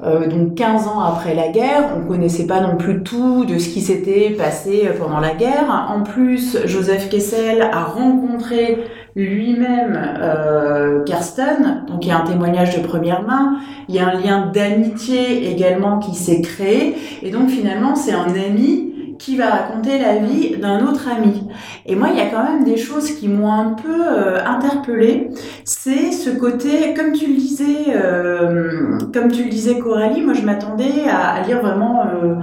euh, 0.03 0.27
donc 0.27 0.53
15 0.53 0.87
ans 0.87 0.99
après 0.99 1.33
la 1.33 1.47
guerre. 1.47 1.97
On 1.97 2.07
connaissait 2.07 2.45
pas 2.45 2.61
non 2.61 2.77
plus 2.77 3.01
tout 3.01 3.45
de 3.45 3.57
ce 3.57 3.69
qui 3.69 3.81
s'était 3.81 4.29
passé 4.37 4.87
pendant 4.99 5.19
la 5.19 5.33
guerre. 5.33 5.87
En 5.89 6.03
plus, 6.03 6.59
Joseph 6.65 7.09
Kessel 7.09 7.61
a 7.61 7.85
rencontré 7.85 8.83
lui-même 9.15 9.99
euh, 10.21 11.03
Karsten, 11.03 11.83
donc 11.87 12.05
il 12.05 12.09
y 12.09 12.11
a 12.11 12.19
un 12.19 12.25
témoignage 12.25 12.75
de 12.75 12.85
première 12.85 13.21
main, 13.21 13.57
il 13.87 13.95
y 13.95 13.99
a 13.99 14.07
un 14.07 14.19
lien 14.19 14.51
d'amitié 14.53 15.51
également 15.51 15.99
qui 15.99 16.15
s'est 16.15 16.41
créé, 16.41 16.95
et 17.21 17.29
donc 17.29 17.49
finalement 17.49 17.95
c'est 17.95 18.13
un 18.13 18.29
ami 18.29 18.93
qui 19.23 19.37
va 19.37 19.49
raconter 19.49 19.99
la 19.99 20.17
vie 20.17 20.57
d'un 20.57 20.85
autre 20.85 21.07
ami. 21.07 21.47
Et 21.85 21.95
moi, 21.95 22.09
il 22.11 22.17
y 22.17 22.21
a 22.21 22.25
quand 22.25 22.43
même 22.43 22.65
des 22.65 22.75
choses 22.75 23.11
qui 23.11 23.29
m'ont 23.29 23.51
un 23.51 23.73
peu 23.73 24.01
euh, 24.05 24.43
interpellée. 24.45 25.29
C'est 25.63 26.11
ce 26.11 26.29
côté, 26.29 26.93
comme 26.93 27.13
tu 27.13 27.27
le 27.27 27.35
disais, 27.35 27.95
euh, 27.95 28.97
comme 29.13 29.31
tu 29.31 29.43
le 29.43 29.49
disais 29.49 29.79
Coralie, 29.79 30.21
moi 30.21 30.33
je 30.33 30.41
m'attendais 30.41 31.07
à, 31.09 31.29
à, 31.35 31.41
lire 31.41 31.61
vraiment 31.61 32.01
euh, 32.01 32.35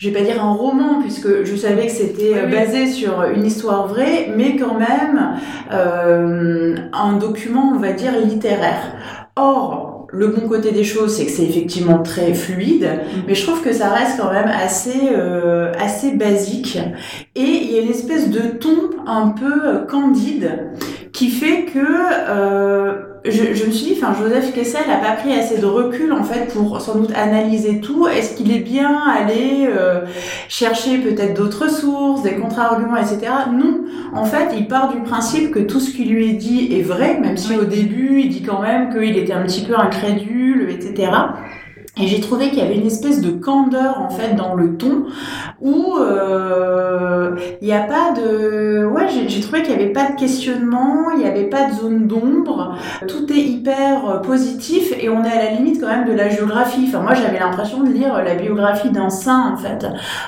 je 0.00 0.08
vais 0.08 0.18
pas 0.18 0.24
dire 0.24 0.42
un 0.42 0.54
roman 0.54 1.00
puisque 1.02 1.44
je 1.44 1.54
savais 1.56 1.86
que 1.86 1.92
c'était 1.92 2.32
oui, 2.46 2.50
basé 2.50 2.86
sur 2.86 3.22
une 3.24 3.44
histoire 3.44 3.86
vraie, 3.86 4.32
mais 4.34 4.56
quand 4.56 4.78
même 4.78 5.36
euh, 5.72 6.74
un 6.94 7.12
document, 7.18 7.72
on 7.74 7.78
va 7.78 7.92
dire 7.92 8.12
littéraire. 8.24 8.94
Or, 9.36 10.06
le 10.10 10.28
bon 10.28 10.48
côté 10.48 10.72
des 10.72 10.84
choses, 10.84 11.14
c'est 11.14 11.26
que 11.26 11.30
c'est 11.30 11.44
effectivement 11.44 11.98
très 12.02 12.32
fluide, 12.32 12.88
Mm. 13.00 13.20
mais 13.28 13.34
je 13.34 13.46
trouve 13.46 13.62
que 13.62 13.72
ça 13.72 13.90
reste 13.90 14.18
quand 14.18 14.32
même 14.32 14.48
assez, 14.48 15.10
euh, 15.12 15.70
assez 15.78 16.12
basique. 16.12 16.78
Et 17.36 17.42
il 17.42 17.70
y 17.70 17.78
a 17.78 17.82
une 17.82 17.90
espèce 17.90 18.30
de 18.30 18.40
ton 18.40 18.90
un 19.06 19.28
peu 19.28 19.66
euh, 19.66 19.84
candide 19.86 20.70
qui 21.12 21.28
fait 21.28 21.66
que 21.66 21.78
euh, 21.78 22.94
je, 23.24 23.54
je 23.54 23.66
me 23.66 23.70
suis 23.70 23.94
dit, 23.94 23.94
enfin, 24.00 24.14
Joseph 24.18 24.52
Kessel 24.54 24.82
n'a 24.88 24.96
pas 24.96 25.12
pris 25.12 25.32
assez 25.32 25.58
de 25.58 25.66
recul 25.66 26.12
en 26.12 26.24
fait 26.24 26.52
pour 26.52 26.80
sans 26.80 26.94
doute 26.96 27.12
analyser 27.14 27.80
tout. 27.80 28.06
Est-ce 28.08 28.34
qu'il 28.36 28.50
est 28.52 28.60
bien 28.60 28.98
allé 28.98 29.68
euh, 29.68 30.02
chercher 30.48 30.98
peut-être 30.98 31.34
d'autres 31.34 31.70
sources, 31.70 32.22
des 32.22 32.36
contre-arguments, 32.36 32.96
etc. 32.96 33.32
Non, 33.52 33.84
en 34.14 34.24
fait, 34.24 34.54
il 34.56 34.68
part 34.68 34.92
du 34.92 35.00
principe 35.02 35.50
que 35.50 35.58
tout 35.58 35.80
ce 35.80 35.90
qui 35.90 36.04
lui 36.04 36.30
est 36.30 36.34
dit 36.34 36.74
est 36.78 36.82
vrai, 36.82 37.18
même 37.20 37.36
si 37.36 37.56
au 37.56 37.64
début 37.64 38.20
il 38.20 38.30
dit 38.30 38.42
quand 38.42 38.62
même 38.62 38.90
qu'il 38.92 39.16
était 39.16 39.34
un 39.34 39.42
petit 39.42 39.64
peu 39.64 39.74
incrédule, 39.76 40.70
etc. 40.70 41.10
Et 41.98 42.06
j'ai 42.06 42.20
trouvé 42.20 42.48
qu'il 42.50 42.60
y 42.60 42.62
avait 42.62 42.76
une 42.76 42.86
espèce 42.86 43.20
de 43.20 43.30
candeur 43.32 44.00
en 44.00 44.08
fait 44.10 44.34
dans 44.36 44.54
le 44.54 44.76
ton 44.76 45.06
où 45.60 45.96
euh, 45.98 47.36
il 47.60 47.66
n'y 47.66 47.74
a 47.74 47.80
pas 47.82 48.12
de 48.12 48.84
ouais 48.86 49.06
j'ai 49.08 49.40
trouvé 49.40 49.62
qu'il 49.62 49.76
n'y 49.76 49.82
avait 49.82 49.92
pas 49.92 50.12
de 50.12 50.16
questionnement, 50.16 51.10
il 51.12 51.18
n'y 51.18 51.26
avait 51.26 51.48
pas 51.48 51.68
de 51.68 51.74
zone 51.74 52.06
d'ombre, 52.06 52.76
tout 53.08 53.30
est 53.32 53.40
hyper 53.40 54.08
euh, 54.08 54.18
positif 54.18 54.94
et 54.98 55.08
on 55.08 55.24
est 55.24 55.30
à 55.32 55.44
la 55.44 55.50
limite 55.50 55.80
quand 55.80 55.88
même 55.88 56.06
de 56.06 56.12
la 56.12 56.28
géographie. 56.28 56.84
Enfin 56.88 57.00
moi 57.02 57.14
j'avais 57.14 57.40
l'impression 57.40 57.82
de 57.82 57.90
lire 57.90 58.22
la 58.22 58.34
biographie 58.36 58.90
d'un 58.90 59.10
saint 59.10 59.52
en 59.52 59.56
fait 59.56 59.84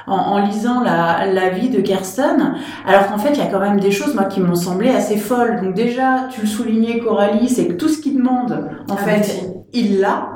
en, 0.08 0.16
en 0.16 0.44
lisant 0.44 0.82
la, 0.82 1.26
la 1.32 1.50
vie 1.50 1.70
de 1.70 1.80
Kirsten 1.80 2.54
alors 2.86 3.06
qu'en 3.06 3.18
fait 3.18 3.30
il 3.34 3.38
y 3.38 3.42
a 3.42 3.46
quand 3.46 3.60
même 3.60 3.78
des 3.78 3.92
choses 3.92 4.14
moi 4.14 4.24
qui 4.24 4.40
m'ont 4.40 4.56
semblé 4.56 4.90
assez 4.90 5.16
folles. 5.16 5.60
Donc 5.62 5.74
déjà 5.74 6.26
tu 6.28 6.40
le 6.42 6.46
soulignais 6.48 6.98
Coralie 6.98 7.48
c'est 7.48 7.68
que 7.68 7.74
tout 7.74 7.88
ce 7.88 7.98
qu'il 8.02 8.16
demande 8.16 8.68
en 8.90 8.94
Ah, 8.94 8.96
fait 8.96 9.48
il 9.72 10.00
l'a. 10.00 10.31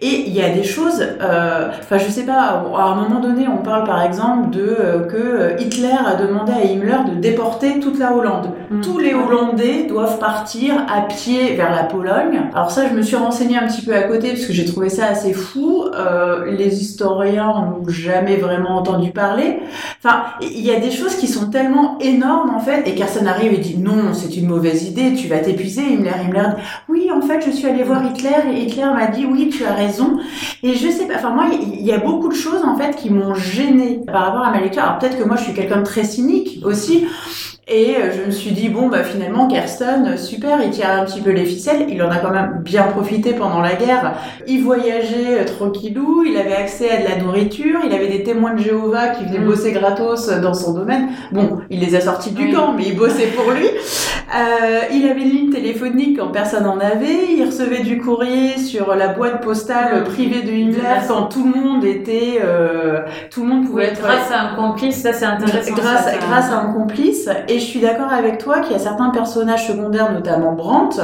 Et 0.00 0.24
il 0.26 0.32
y 0.32 0.42
a 0.42 0.50
des 0.50 0.64
choses, 0.64 1.02
euh, 1.20 1.70
enfin 1.80 1.98
je 1.98 2.08
sais 2.08 2.24
pas, 2.24 2.64
à 2.76 2.82
un 2.82 2.94
moment 2.94 3.20
donné 3.20 3.46
on 3.48 3.62
parle 3.62 3.84
par 3.84 4.02
exemple 4.02 4.50
de 4.50 4.76
euh, 4.78 5.00
que 5.06 5.16
euh, 5.16 5.56
Hitler 5.58 5.96
a 6.06 6.14
demandé 6.14 6.52
à 6.52 6.64
Himmler 6.64 6.98
de 7.10 7.20
déporter 7.20 7.80
toute 7.80 7.98
la 7.98 8.14
Hollande. 8.14 8.50
Mm. 8.70 8.80
Tous 8.80 8.98
les 8.98 9.14
Hollandais 9.14 9.84
doivent 9.88 10.18
partir 10.18 10.74
à 10.92 11.02
pied 11.02 11.54
vers 11.54 11.70
la 11.70 11.84
Pologne. 11.84 12.42
Alors 12.54 12.70
ça 12.70 12.88
je 12.88 12.94
me 12.94 13.02
suis 13.02 13.16
renseignée 13.16 13.56
un 13.56 13.66
petit 13.66 13.84
peu 13.84 13.94
à 13.94 14.02
côté 14.02 14.30
parce 14.30 14.46
que 14.46 14.52
j'ai 14.52 14.64
trouvé 14.64 14.88
ça 14.88 15.06
assez 15.06 15.32
fou. 15.32 15.84
Euh, 15.94 16.50
les 16.50 16.80
historiens 16.80 17.48
n'ont 17.48 17.88
jamais 17.88 18.36
vraiment 18.36 18.76
entendu 18.76 19.10
parler. 19.10 19.60
Enfin 20.02 20.24
il 20.40 20.64
y 20.64 20.70
a 20.70 20.80
des 20.80 20.90
choses 20.90 21.16
qui 21.16 21.26
sont 21.26 21.50
tellement 21.50 21.98
énormes 22.00 22.50
en 22.54 22.60
fait 22.60 22.86
et 22.86 22.94
Carson 22.94 23.26
arrive 23.26 23.52
et 23.52 23.58
dit 23.58 23.78
non 23.78 24.12
c'est 24.12 24.36
une 24.36 24.46
mauvaise 24.46 24.84
idée, 24.84 25.14
tu 25.14 25.28
vas 25.28 25.38
t'épuiser. 25.38 25.82
Himmler, 25.82 26.12
Himmler 26.24 26.48
dit 26.56 26.62
oui 26.88 27.10
en 27.12 27.20
fait 27.20 27.44
je 27.44 27.50
suis 27.50 27.66
allé 27.66 27.82
voir 27.82 28.04
Hitler 28.04 28.52
et 28.52 28.62
Hitler 28.62 28.86
m'a 28.94 29.06
dit 29.06 29.26
oui 29.26 29.37
tu 29.46 29.64
as 29.64 29.74
raison 29.74 30.18
et 30.62 30.74
je 30.74 30.88
sais 30.88 31.06
pas 31.06 31.14
enfin 31.16 31.30
moi 31.30 31.44
il 31.52 31.84
y 31.86 31.92
a 31.92 31.98
beaucoup 31.98 32.28
de 32.28 32.34
choses 32.34 32.62
en 32.64 32.76
fait 32.76 32.96
qui 32.96 33.10
m'ont 33.10 33.34
gênée 33.34 34.00
par 34.06 34.26
rapport 34.26 34.42
à 34.44 34.50
ma 34.50 34.60
lecture 34.60 34.82
alors 34.82 34.98
peut-être 34.98 35.18
que 35.18 35.24
moi 35.24 35.36
je 35.36 35.44
suis 35.44 35.54
quelqu'un 35.54 35.78
de 35.78 35.84
très 35.84 36.04
cynique 36.04 36.60
aussi 36.64 37.06
et 37.70 37.96
euh, 37.96 38.10
je 38.16 38.24
me 38.26 38.30
suis 38.30 38.52
dit 38.52 38.70
bon 38.70 38.88
bah 38.88 39.04
finalement 39.04 39.46
Kirsten 39.46 40.06
euh, 40.06 40.16
super 40.16 40.60
il 40.64 40.70
tire 40.70 40.90
un 40.90 41.04
petit 41.04 41.20
peu 41.20 41.30
les 41.30 41.44
ficelles 41.44 41.86
il 41.90 42.02
en 42.02 42.10
a 42.10 42.16
quand 42.16 42.30
même 42.30 42.60
bien 42.64 42.84
profité 42.84 43.34
pendant 43.34 43.60
la 43.60 43.74
guerre 43.74 44.14
il 44.46 44.62
voyageait 44.64 45.40
euh, 45.40 45.44
tranquillou 45.44 46.24
il 46.26 46.36
avait 46.38 46.56
accès 46.56 46.90
à 46.90 47.02
de 47.02 47.08
la 47.08 47.16
nourriture 47.22 47.80
il 47.86 47.92
avait 47.92 48.08
des 48.08 48.22
témoins 48.22 48.54
de 48.54 48.60
Jéhovah 48.60 49.08
qui 49.08 49.24
venaient 49.24 49.38
Mm. 49.38 49.44
bosser 49.46 49.72
gratos 49.72 50.28
dans 50.40 50.54
son 50.54 50.72
domaine 50.72 51.10
bon 51.30 51.58
il 51.70 51.80
les 51.80 51.94
a 51.94 52.00
sortis 52.00 52.30
du 52.32 52.46
Oui. 52.46 52.52
camp 52.52 52.72
mais 52.76 52.84
il 52.86 52.96
bossait 52.96 53.28
pour 53.36 53.50
lui 53.52 53.66
euh, 53.66 54.80
il 54.92 55.06
avait 55.08 55.22
une 55.22 55.30
ligne 55.30 55.50
téléphonique 55.50 56.18
quand 56.18 56.28
personne 56.28 56.66
en 56.66 56.78
avait. 56.78 57.32
Il 57.34 57.44
recevait 57.46 57.80
du 57.82 57.98
courrier 57.98 58.58
sur 58.58 58.94
la 58.94 59.08
boîte 59.08 59.42
postale 59.42 60.00
Mm. 60.02 60.04
privée 60.04 60.42
de 60.48 60.52
Himmler 60.52 61.00
quand 61.06 61.24
tout 61.24 61.44
le 61.52 61.60
monde 61.60 61.84
était, 61.84 62.40
euh, 62.42 63.00
tout 63.30 63.42
le 63.42 63.48
monde 63.48 63.66
pouvait 63.66 63.86
être 63.86 64.00
grâce 64.00 64.30
à 64.32 64.40
un 64.52 64.54
complice, 64.56 65.02
ça 65.02 65.12
c'est 65.12 65.24
intéressant. 65.24 65.74
grâce, 65.74 66.04
ça, 66.04 66.10
ça. 66.12 66.18
grâce 66.18 66.50
à 66.50 66.58
un 66.60 66.72
complice. 66.72 67.28
Et 67.48 67.54
je 67.58 67.64
suis 67.64 67.80
d'accord 67.80 68.12
avec 68.12 68.38
toi 68.38 68.60
qu'il 68.60 68.72
y 68.72 68.76
a 68.76 68.78
certains 68.78 69.10
personnages 69.10 69.66
secondaires, 69.66 70.12
notamment 70.12 70.52
Brandt, 70.52 71.00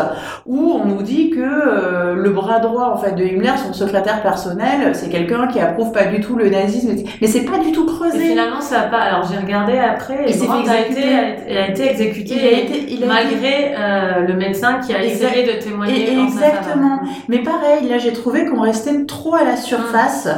où 0.47 0.73
on 0.83 0.87
nous 0.87 1.03
dit 1.03 1.31
que 1.31 1.41
euh, 1.41 2.15
le 2.15 2.31
bras 2.31 2.59
droit 2.61 2.93
en 2.95 2.97
fait 2.97 3.13
de 3.13 3.25
Himmler, 3.25 3.53
son 3.67 3.73
secrétaire 3.73 4.23
personnel, 4.23 4.95
c'est 4.95 5.09
quelqu'un 5.11 5.47
qui 5.49 5.61
approuve 5.61 5.93
pas 5.93 6.05
du 6.05 6.21
tout 6.21 6.37
le 6.37 6.49
nazisme. 6.49 6.91
Mais 7.21 7.27
c'est 7.27 7.45
pas 7.45 7.59
du 7.59 7.73
tout 7.73 7.85
Et 7.85 7.93
creusé. 7.93 8.19
finalement, 8.29 8.61
ça 8.61 8.81
a 8.81 8.83
pas. 8.85 8.99
Alors 8.99 9.27
j'ai 9.31 9.39
regardé 9.39 9.79
après. 9.79 10.25
Il 10.27 10.31
Et 10.31 10.33
s'est 10.33 10.47
Brandt 10.47 10.69
a 10.71 10.81
été, 10.81 11.03
a 11.03 11.29
été- 11.29 11.43
il 11.51 11.57
a 11.59 11.69
été 11.69 11.91
exécuté. 11.91 12.35
Il 12.37 12.47
a 12.47 12.51
été, 12.59 12.85
il 12.89 12.95
a 12.95 12.97
été- 12.97 13.07
malgré 13.07 13.75
euh, 13.79 14.27
le 14.27 14.35
médecin 14.35 14.81
qui 14.85 14.95
a 14.95 15.03
Exact- 15.03 15.29
essayé 15.37 15.47
de 15.55 15.63
témoigner. 15.63 16.13
Et- 16.13 16.19
exactement. 16.23 17.01
Mais 17.29 17.39
pareil, 17.39 17.89
là 17.89 17.99
j'ai 17.99 18.13
trouvé 18.13 18.47
qu'on 18.47 18.61
restait 18.61 19.05
trop 19.07 19.34
à 19.35 19.45
la 19.45 19.57
surface 19.57 20.29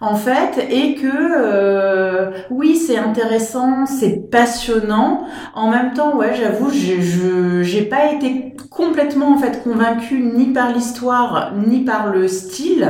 en 0.00 0.14
fait 0.16 0.66
et 0.70 0.94
que 0.96 1.06
euh, 1.08 2.30
oui 2.50 2.76
c'est 2.76 2.98
intéressant, 2.98 3.86
c'est 3.86 4.30
passionnant. 4.30 5.24
En 5.54 5.70
même 5.70 5.92
temps, 5.94 6.16
ouais, 6.16 6.34
j'avoue, 6.34 6.70
je 6.70 7.00
je- 7.00 7.62
j'ai 7.62 7.82
pas 7.82 8.12
été 8.12 8.54
complètement 8.70 9.34
en 9.34 9.38
fait 9.38 9.62
convaincue 9.62 10.20
ni 10.22 10.46
par 10.52 10.72
l'histoire 10.72 11.52
ni 11.66 11.80
par 11.84 12.08
le 12.08 12.28
style. 12.28 12.88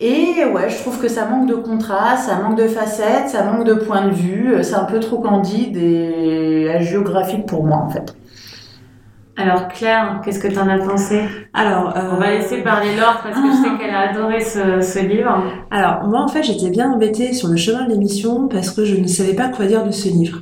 Et 0.00 0.44
ouais, 0.52 0.70
je 0.70 0.78
trouve 0.78 1.00
que 1.00 1.08
ça 1.08 1.26
manque 1.26 1.48
de 1.48 1.54
contraste, 1.56 2.28
ça 2.28 2.36
manque 2.36 2.56
de 2.58 2.68
facettes, 2.68 3.28
ça 3.28 3.44
manque 3.44 3.64
de 3.64 3.74
points 3.74 4.06
de 4.06 4.12
vue. 4.14 4.54
C'est 4.62 4.74
un 4.76 4.84
peu 4.84 5.00
trop 5.00 5.18
candide 5.20 5.76
et 5.76 6.78
géographique 6.82 7.46
pour 7.46 7.64
moi 7.64 7.78
en 7.78 7.90
fait. 7.90 8.17
Alors 9.40 9.68
Claire, 9.68 10.20
qu'est-ce 10.24 10.40
que 10.40 10.48
t'en 10.48 10.68
as 10.68 10.78
pensé? 10.78 11.22
Alors, 11.54 11.96
euh, 11.96 12.10
On 12.12 12.16
va 12.16 12.32
laisser 12.32 12.58
parler 12.62 12.96
Laure 12.96 13.20
parce 13.22 13.36
que 13.40 13.46
je 13.46 13.52
sais 13.62 13.78
qu'elle 13.78 13.94
a 13.94 14.10
adoré 14.10 14.40
ce, 14.40 14.80
ce 14.80 14.98
livre. 14.98 15.42
alors 15.70 16.08
moi 16.08 16.20
en 16.22 16.28
fait 16.28 16.42
j'étais 16.42 16.70
bien 16.70 16.90
embêtée 16.90 17.32
sur 17.32 17.48
le 17.48 17.56
chemin 17.56 17.84
de 17.84 17.90
l'émission 17.90 18.48
parce 18.48 18.70
que 18.72 18.84
je 18.84 18.96
ne 18.96 19.06
savais 19.06 19.34
pas 19.34 19.48
quoi 19.48 19.66
dire 19.66 19.84
de 19.84 19.92
ce 19.92 20.08
livre. 20.08 20.40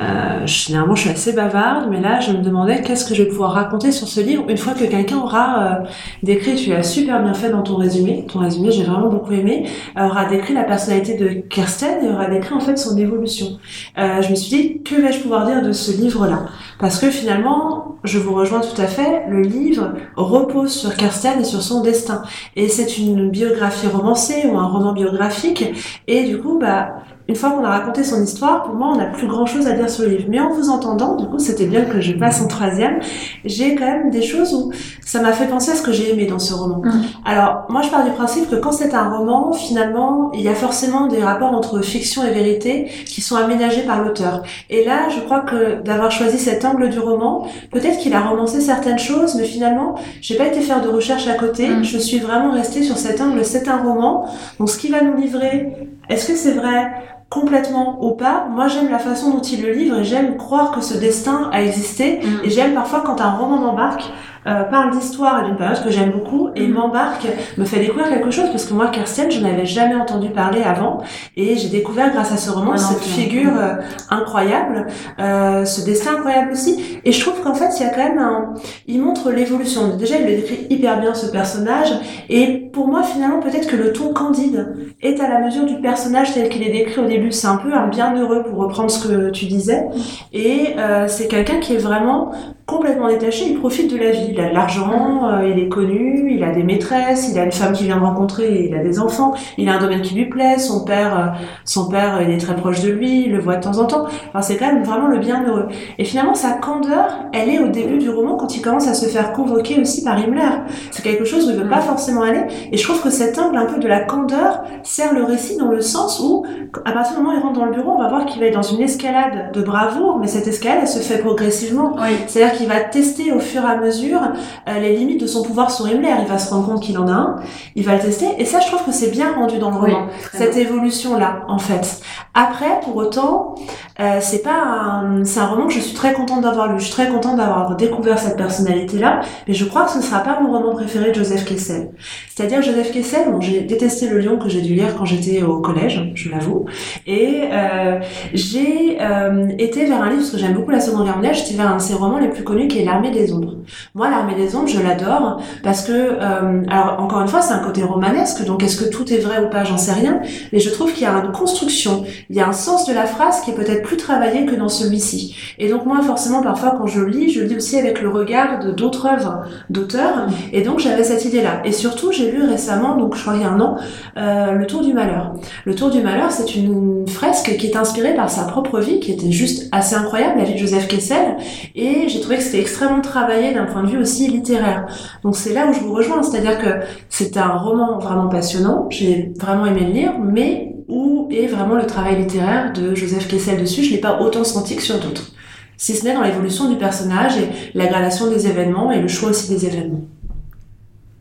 Euh, 0.00 0.46
généralement 0.46 0.94
je 0.94 1.02
suis 1.02 1.10
assez 1.10 1.32
bavarde, 1.32 1.88
mais 1.90 2.00
là 2.00 2.20
je 2.20 2.32
me 2.32 2.42
demandais 2.42 2.82
qu'est-ce 2.82 3.04
que 3.04 3.14
je 3.14 3.22
vais 3.22 3.28
pouvoir 3.28 3.52
raconter 3.52 3.92
sur 3.92 4.06
ce 4.08 4.20
livre 4.20 4.44
une 4.48 4.56
fois 4.56 4.74
que 4.74 4.84
quelqu'un 4.84 5.18
aura 5.18 5.62
euh, 5.62 5.86
décrit, 6.22 6.54
tu 6.56 6.70
l'as 6.70 6.82
super 6.82 7.22
bien 7.22 7.34
fait 7.34 7.50
dans 7.50 7.62
ton 7.62 7.76
résumé, 7.76 8.26
ton 8.26 8.38
résumé 8.40 8.70
j'ai 8.70 8.84
vraiment 8.84 9.08
beaucoup 9.08 9.32
aimé, 9.32 9.68
euh, 9.96 10.06
aura 10.06 10.26
décrit 10.26 10.54
la 10.54 10.64
personnalité 10.64 11.16
de 11.16 11.28
Kirsten 11.48 12.04
et 12.04 12.08
aura 12.08 12.26
décrit 12.26 12.54
en 12.54 12.60
fait 12.60 12.76
son 12.76 12.96
évolution. 12.96 13.58
Euh, 13.98 14.22
je 14.22 14.30
me 14.30 14.34
suis 14.34 14.50
dit 14.50 14.82
que 14.82 14.94
vais-je 14.94 15.20
pouvoir 15.20 15.46
dire 15.46 15.62
de 15.62 15.72
ce 15.72 15.90
livre-là? 15.92 16.46
Parce 16.78 16.98
que 16.98 17.10
finalement, 17.10 17.96
je 18.04 18.18
vous 18.18 18.34
rejoins 18.34 18.60
tout 18.60 18.80
à 18.80 18.86
fait, 18.86 19.24
le 19.28 19.42
livre 19.42 19.92
repose 20.16 20.72
sur 20.72 20.94
Kirsten 20.94 21.40
et 21.40 21.44
sur 21.44 21.62
son 21.62 21.82
destin. 21.82 22.22
Et 22.56 22.68
c'est 22.68 22.98
une 22.98 23.30
biographie 23.30 23.88
romancée 23.88 24.46
ou 24.46 24.56
un 24.58 24.66
roman 24.66 24.92
biographique. 24.92 25.64
Et 26.06 26.24
du 26.24 26.38
coup, 26.38 26.58
bah, 26.58 27.02
une 27.28 27.36
fois 27.36 27.50
qu'on 27.50 27.62
a 27.62 27.68
raconté 27.68 28.04
son 28.04 28.22
histoire, 28.22 28.62
pour 28.62 28.74
moi, 28.74 28.88
on 28.90 28.96
n'a 28.96 29.04
plus 29.04 29.26
grand 29.26 29.44
chose 29.44 29.66
à 29.66 29.72
dire 29.72 29.90
sur 29.90 30.04
le 30.04 30.10
livre. 30.10 30.24
Mais 30.28 30.40
en 30.40 30.50
vous 30.50 30.70
entendant, 30.70 31.14
du 31.14 31.26
coup, 31.26 31.38
c'était 31.38 31.66
bien 31.66 31.84
que 31.84 32.00
je 32.00 32.14
passe 32.14 32.40
en 32.40 32.48
troisième, 32.48 33.00
j'ai 33.44 33.74
quand 33.74 33.84
même 33.84 34.10
des 34.10 34.22
choses 34.22 34.54
où 34.54 34.72
ça 35.04 35.20
m'a 35.20 35.32
fait 35.32 35.46
penser 35.46 35.72
à 35.72 35.74
ce 35.74 35.82
que 35.82 35.92
j'ai 35.92 36.10
aimé 36.10 36.24
dans 36.24 36.38
ce 36.38 36.54
roman. 36.54 36.80
Mhm. 36.82 37.02
Alors, 37.26 37.66
moi, 37.68 37.82
je 37.82 37.90
pars 37.90 38.02
du 38.02 38.12
principe 38.12 38.48
que 38.48 38.56
quand 38.56 38.72
c'est 38.72 38.94
un 38.94 39.10
roman, 39.10 39.52
finalement, 39.52 40.32
il 40.32 40.40
y 40.40 40.48
a 40.48 40.54
forcément 40.54 41.06
des 41.06 41.22
rapports 41.22 41.52
entre 41.52 41.82
fiction 41.82 42.24
et 42.24 42.30
vérité 42.30 42.86
qui 43.04 43.20
sont 43.20 43.36
aménagés 43.36 43.82
par 43.82 44.02
l'auteur. 44.02 44.42
Et 44.70 44.82
là, 44.86 45.10
je 45.10 45.20
crois 45.20 45.40
que 45.40 45.82
d'avoir 45.82 46.10
choisi 46.10 46.38
cet 46.38 46.64
angle 46.64 46.88
du 46.88 46.98
roman, 46.98 47.46
peut-être 47.70 47.98
qu'il 47.98 48.14
a 48.14 48.20
romancé 48.20 48.62
certaines 48.62 48.98
choses, 48.98 49.34
mais 49.34 49.44
finalement, 49.44 49.96
j'ai 50.22 50.36
pas 50.38 50.46
été 50.46 50.62
faire 50.62 50.80
de 50.80 50.88
recherche 50.88 51.28
à 51.28 51.34
côté. 51.34 51.68
Mm. 51.68 51.84
Je 51.84 51.98
suis 51.98 52.20
vraiment 52.20 52.52
restée 52.52 52.82
sur 52.82 52.96
cet 52.96 53.20
angle. 53.20 53.44
C'est 53.44 53.68
un 53.68 53.82
roman. 53.82 54.30
Donc, 54.58 54.70
ce 54.70 54.78
qu'il 54.78 54.92
va 54.92 55.02
nous 55.02 55.16
livrer, 55.16 55.74
est-ce 56.08 56.26
que 56.26 56.34
c'est 56.34 56.52
vrai? 56.52 56.90
Complètement 57.28 57.98
ou 58.02 58.12
pas 58.12 58.46
Moi, 58.50 58.68
j'aime 58.68 58.90
la 58.90 58.98
façon 58.98 59.30
dont 59.30 59.42
il 59.42 59.62
le 59.62 59.72
livre 59.72 59.98
et 59.98 60.04
j'aime 60.04 60.36
croire 60.36 60.70
que 60.72 60.80
ce 60.80 60.96
destin 60.96 61.50
a 61.52 61.62
existé. 61.62 62.20
Mm. 62.20 62.44
Et 62.44 62.50
j'aime 62.50 62.74
parfois 62.74 63.02
quand 63.04 63.20
un 63.20 63.30
roman 63.30 63.58
m'embarque, 63.58 64.04
euh, 64.48 64.62
parle 64.64 64.90
d'histoire 64.96 65.42
et 65.42 65.46
d'une 65.46 65.56
période 65.56 65.82
que 65.84 65.90
j'aime 65.90 66.10
beaucoup 66.10 66.48
et 66.56 66.66
Mhm. 66.66 66.72
m'embarque, 66.74 67.26
me 67.58 67.64
fait 67.64 67.80
découvrir 67.80 68.08
quelque 68.08 68.30
chose 68.30 68.48
parce 68.50 68.64
que 68.64 68.74
moi, 68.74 68.88
Kirsten, 68.88 69.30
je 69.30 69.40
n'avais 69.40 69.66
jamais 69.66 69.94
entendu 69.94 70.30
parler 70.30 70.62
avant 70.62 71.02
et 71.36 71.56
j'ai 71.56 71.68
découvert 71.68 72.12
grâce 72.12 72.32
à 72.32 72.36
ce 72.36 72.50
roman 72.50 72.76
cette 72.76 73.02
figure 73.02 73.52
euh, 73.56 73.74
incroyable, 74.10 74.86
euh, 75.20 75.64
ce 75.64 75.84
destin 75.84 76.16
incroyable 76.16 76.52
aussi. 76.52 77.00
Et 77.04 77.12
je 77.12 77.20
trouve 77.20 77.40
qu'en 77.42 77.54
fait, 77.54 77.70
il 77.78 77.82
y 77.82 77.86
a 77.86 77.90
quand 77.90 78.04
même 78.08 78.18
un, 78.18 78.54
il 78.86 79.00
montre 79.00 79.30
l'évolution. 79.30 79.96
Déjà, 79.96 80.16
il 80.18 80.26
le 80.26 80.36
décrit 80.36 80.66
hyper 80.70 81.00
bien 81.00 81.14
ce 81.14 81.26
personnage 81.30 81.92
et 82.28 82.70
pour 82.72 82.88
moi, 82.88 83.02
finalement, 83.02 83.40
peut-être 83.40 83.66
que 83.68 83.76
le 83.76 83.92
ton 83.92 84.12
candide 84.12 84.74
est 85.02 85.20
à 85.20 85.28
la 85.28 85.40
mesure 85.40 85.66
du 85.66 85.76
personnage 85.80 86.32
tel 86.34 86.48
qu'il 86.48 86.62
est 86.62 86.72
décrit 86.72 87.00
au 87.00 87.06
début. 87.06 87.32
C'est 87.32 87.46
un 87.48 87.56
peu 87.56 87.72
un 87.72 87.88
bienheureux 87.88 88.42
pour 88.44 88.58
reprendre 88.58 88.90
ce 88.90 89.06
que 89.06 89.30
tu 89.30 89.46
disais 89.46 89.86
et 90.32 90.74
euh, 90.78 91.06
c'est 91.08 91.28
quelqu'un 91.28 91.58
qui 91.60 91.74
est 91.74 91.78
vraiment 91.78 92.30
complètement 92.68 93.08
détaché, 93.08 93.46
il 93.48 93.58
profite 93.58 93.90
de 93.90 93.96
la 93.96 94.10
vie. 94.10 94.28
Il 94.28 94.40
a 94.40 94.50
de 94.50 94.54
l'argent, 94.54 95.30
euh, 95.30 95.48
il 95.48 95.58
est 95.58 95.68
connu, 95.68 96.34
il 96.34 96.44
a 96.44 96.52
des 96.52 96.62
maîtresses, 96.62 97.30
il 97.32 97.38
a 97.38 97.44
une 97.44 97.50
femme 97.50 97.72
qu'il 97.72 97.86
vient 97.86 97.96
de 97.96 98.04
rencontrer, 98.04 98.66
il 98.68 98.74
a 98.74 98.84
des 98.84 99.00
enfants, 99.00 99.32
il 99.56 99.70
a 99.70 99.76
un 99.76 99.78
domaine 99.78 100.02
qui 100.02 100.14
lui 100.14 100.26
plaît, 100.26 100.58
son 100.58 100.84
père, 100.84 101.18
euh, 101.18 101.44
son 101.64 101.88
père, 101.88 102.20
il 102.20 102.30
est 102.30 102.36
très 102.36 102.54
proche 102.54 102.82
de 102.82 102.90
lui, 102.90 103.24
il 103.24 103.32
le 103.32 103.40
voit 103.40 103.56
de 103.56 103.62
temps 103.62 103.78
en 103.78 103.86
temps. 103.86 104.04
Enfin, 104.28 104.42
c'est 104.42 104.58
quand 104.58 104.66
même 104.66 104.84
vraiment 104.84 105.08
le 105.08 105.18
bienheureux. 105.18 105.68
Et 105.96 106.04
finalement, 106.04 106.34
sa 106.34 106.52
candeur, 106.52 107.08
elle 107.32 107.48
est 107.48 107.58
au 107.58 107.68
début 107.68 107.96
du 107.96 108.10
roman 108.10 108.36
quand 108.36 108.54
il 108.54 108.60
commence 108.60 108.86
à 108.86 108.92
se 108.92 109.06
faire 109.06 109.32
convoquer 109.32 109.80
aussi 109.80 110.04
par 110.04 110.18
Himmler. 110.18 110.60
C'est 110.90 111.02
quelque 111.02 111.24
chose 111.24 111.48
où 111.48 111.52
il 111.52 111.56
veut 111.56 111.70
pas 111.70 111.80
forcément 111.80 112.20
aller. 112.20 112.42
Et 112.70 112.76
je 112.76 112.84
trouve 112.84 113.00
que 113.00 113.10
cet 113.10 113.38
angle 113.38 113.56
un 113.56 113.64
peu 113.66 113.80
de 113.80 113.88
la 113.88 114.00
candeur 114.00 114.62
sert 114.82 115.14
le 115.14 115.24
récit 115.24 115.56
dans 115.56 115.70
le 115.70 115.80
sens 115.80 116.20
où, 116.20 116.44
à 116.84 116.92
partir 116.92 117.16
du 117.16 117.22
moment 117.22 117.34
où 117.34 117.38
il 117.38 117.42
rentre 117.42 117.58
dans 117.58 117.64
le 117.64 117.72
bureau, 117.72 117.92
on 117.92 118.02
va 118.02 118.10
voir 118.10 118.26
qu'il 118.26 118.42
va 118.42 118.46
être 118.48 118.54
dans 118.54 118.62
une 118.62 118.82
escalade 118.82 119.52
de 119.54 119.62
bravoure, 119.62 120.18
mais 120.18 120.26
cette 120.26 120.46
escalade, 120.46 120.80
elle 120.82 120.88
se 120.88 120.98
fait 120.98 121.18
progressivement. 121.18 121.96
C'est-à-dire 122.26 122.57
qu'il 122.58 122.68
va 122.68 122.80
tester 122.80 123.32
au 123.32 123.40
fur 123.40 123.62
et 123.62 123.66
à 123.66 123.76
mesure 123.76 124.20
euh, 124.68 124.78
les 124.78 124.96
limites 124.96 125.20
de 125.20 125.26
son 125.26 125.42
pouvoir 125.42 125.70
sur 125.70 125.86
Himmler. 125.86 126.14
Il 126.20 126.26
va 126.26 126.38
se 126.38 126.50
rendre 126.52 126.66
compte 126.66 126.82
qu'il 126.82 126.98
en 126.98 127.08
a 127.08 127.12
un, 127.12 127.36
il 127.74 127.84
va 127.84 127.94
le 127.94 128.00
tester, 128.00 128.26
et 128.38 128.44
ça, 128.44 128.60
je 128.60 128.66
trouve 128.66 128.84
que 128.84 128.92
c'est 128.92 129.10
bien 129.10 129.32
rendu 129.32 129.58
dans 129.58 129.70
le 129.70 129.76
roman. 129.76 130.06
Cette 130.34 130.56
évolution-là, 130.56 131.44
en 131.48 131.58
fait. 131.58 132.00
Après, 132.34 132.80
pour 132.82 132.96
autant, 132.96 133.54
euh, 134.00 134.18
c'est 134.20 134.42
pas 134.42 134.62
un, 134.62 135.24
c'est 135.24 135.40
un 135.40 135.46
roman 135.46 135.66
que 135.66 135.72
je 135.72 135.80
suis 135.80 135.94
très 135.94 136.12
contente 136.12 136.42
d'avoir 136.42 136.72
lu. 136.72 136.78
Je 136.78 136.84
suis 136.84 136.92
très 136.92 137.08
contente 137.08 137.36
d'avoir 137.36 137.74
découvert 137.76 138.18
cette 138.18 138.36
personnalité-là, 138.36 139.20
mais 139.48 139.54
je 139.54 139.64
crois 139.64 139.84
que 139.84 139.90
ce 139.90 139.98
ne 139.98 140.02
sera 140.02 140.20
pas 140.20 140.38
mon 140.40 140.52
roman 140.52 140.72
préféré 140.74 141.10
de 141.10 141.14
Joseph 141.14 141.44
Kessel. 141.44 141.90
C'est-à-dire 142.34 142.62
Joseph 142.62 142.92
Kessel, 142.92 143.30
bon, 143.30 143.40
j'ai 143.40 143.62
détesté 143.62 144.08
Le 144.08 144.20
Lion 144.20 144.38
que 144.38 144.48
j'ai 144.48 144.60
dû 144.60 144.74
lire 144.74 144.94
quand 144.96 145.04
j'étais 145.04 145.42
au 145.42 145.60
collège, 145.60 146.12
je 146.14 146.30
l'avoue, 146.30 146.66
et 147.06 147.48
euh, 147.50 147.98
j'ai 148.34 148.98
euh, 149.00 149.48
été 149.58 149.84
vers 149.86 150.02
un 150.02 150.10
livre 150.10 150.20
parce 150.20 150.30
que 150.30 150.38
j'aime 150.38 150.54
beaucoup 150.54 150.70
la 150.70 150.80
Seconde 150.80 151.04
Guerre 151.04 151.16
mondiale. 151.16 151.34
J'étais 151.34 151.54
vers 151.54 151.72
un 151.72 151.76
de 151.76 151.82
ses 151.82 151.94
romans 151.94 152.18
les 152.18 152.28
plus 152.28 152.44
connus 152.44 152.68
qui 152.68 152.78
est 152.78 152.84
L'Armée 152.84 153.10
des 153.10 153.32
Ombres. 153.32 153.56
Moi, 153.94 154.10
L'Armée 154.10 154.36
des 154.36 154.54
Ombres, 154.54 154.68
je 154.68 154.80
l'adore 154.80 155.40
parce 155.64 155.84
que, 155.84 155.92
euh, 155.92 156.62
alors 156.70 157.00
encore 157.00 157.20
une 157.20 157.28
fois, 157.28 157.42
c'est 157.42 157.54
un 157.54 157.64
côté 157.64 157.82
romanesque, 157.82 158.44
donc 158.44 158.62
est-ce 158.62 158.82
que 158.82 158.88
tout 158.88 159.12
est 159.12 159.18
vrai 159.18 159.44
ou 159.44 159.50
pas, 159.50 159.64
j'en 159.64 159.76
sais 159.76 159.92
rien, 159.92 160.20
mais 160.52 160.60
je 160.60 160.70
trouve 160.70 160.92
qu'il 160.92 161.02
y 161.02 161.06
a 161.06 161.12
une 161.12 161.32
construction, 161.32 162.04
il 162.30 162.36
y 162.36 162.40
a 162.40 162.46
un 162.46 162.52
sens 162.52 162.86
de 162.86 162.94
la 162.94 163.06
phrase 163.06 163.40
qui 163.40 163.50
est 163.50 163.54
peut-être 163.54 163.87
travaillé 163.96 164.46
que 164.46 164.54
dans 164.54 164.68
celui-ci. 164.68 165.34
Et 165.58 165.68
donc 165.68 165.86
moi, 165.86 166.02
forcément, 166.02 166.42
parfois 166.42 166.74
quand 166.76 166.86
je 166.86 167.02
lis, 167.02 167.30
je 167.30 167.42
lis 167.42 167.56
aussi 167.56 167.78
avec 167.78 168.00
le 168.02 168.08
regard 168.08 168.58
de 168.60 168.70
d'autres 168.70 169.06
œuvres 169.06 169.42
d'auteurs, 169.70 170.26
et 170.52 170.62
donc 170.62 170.78
j'avais 170.78 171.04
cette 171.04 171.24
idée-là. 171.24 171.62
Et 171.64 171.72
surtout, 171.72 172.12
j'ai 172.12 172.30
lu 172.30 172.42
récemment, 172.42 172.96
donc 172.96 173.16
je 173.16 173.22
crois 173.22 173.34
il 173.36 173.42
y 173.42 173.44
a 173.44 173.50
un 173.50 173.60
an, 173.60 173.76
euh, 174.16 174.52
Le 174.52 174.66
Tour 174.66 174.82
du 174.82 174.92
Malheur. 174.92 175.34
Le 175.64 175.74
Tour 175.74 175.90
du 175.90 176.02
Malheur, 176.02 176.30
c'est 176.30 176.54
une 176.54 177.06
fresque 177.08 177.56
qui 177.56 177.66
est 177.66 177.76
inspirée 177.76 178.14
par 178.14 178.30
sa 178.30 178.44
propre 178.44 178.80
vie, 178.80 179.00
qui 179.00 179.12
était 179.12 179.32
juste 179.32 179.68
assez 179.72 179.94
incroyable, 179.94 180.38
la 180.38 180.44
vie 180.44 180.54
de 180.54 180.58
Joseph 180.58 180.88
Kessel, 180.88 181.36
et 181.74 182.08
j'ai 182.08 182.20
trouvé 182.20 182.36
que 182.36 182.42
c'était 182.42 182.60
extrêmement 182.60 183.00
travaillé 183.00 183.54
d'un 183.54 183.64
point 183.64 183.82
de 183.82 183.88
vue 183.88 183.98
aussi 183.98 184.28
littéraire. 184.28 184.86
Donc 185.22 185.36
c'est 185.36 185.52
là 185.52 185.66
où 185.68 185.72
je 185.72 185.80
vous 185.80 185.92
rejoins, 185.92 186.22
c'est-à-dire 186.22 186.58
que 186.58 186.86
c'est 187.08 187.36
un 187.36 187.56
roman 187.56 187.98
vraiment 187.98 188.28
passionnant, 188.28 188.86
j'ai 188.90 189.32
vraiment 189.38 189.66
aimé 189.66 189.80
le 189.86 189.92
lire, 189.92 190.12
mais 190.18 190.74
où 190.88 191.28
est 191.30 191.46
vraiment 191.46 191.74
le 191.74 191.86
travail 191.86 192.16
littéraire 192.16 192.72
de 192.72 192.94
Joseph 192.94 193.28
Kessel 193.28 193.60
dessus 193.60 193.84
Je 193.84 193.92
l'ai 193.92 194.00
pas 194.00 194.20
autant 194.20 194.44
senti 194.44 194.76
que 194.76 194.82
sur 194.82 194.98
d'autres. 194.98 195.30
Si 195.76 195.94
ce 195.94 196.04
n'est 196.04 196.14
dans 196.14 196.22
l'évolution 196.22 196.68
du 196.70 196.76
personnage 196.76 197.36
et 197.36 197.48
la 197.74 197.86
gradation 197.86 198.28
des 198.28 198.48
événements 198.48 198.90
et 198.90 199.00
le 199.00 199.06
choix 199.06 199.30
aussi 199.30 199.48
des 199.48 199.64
événements. 199.66 200.02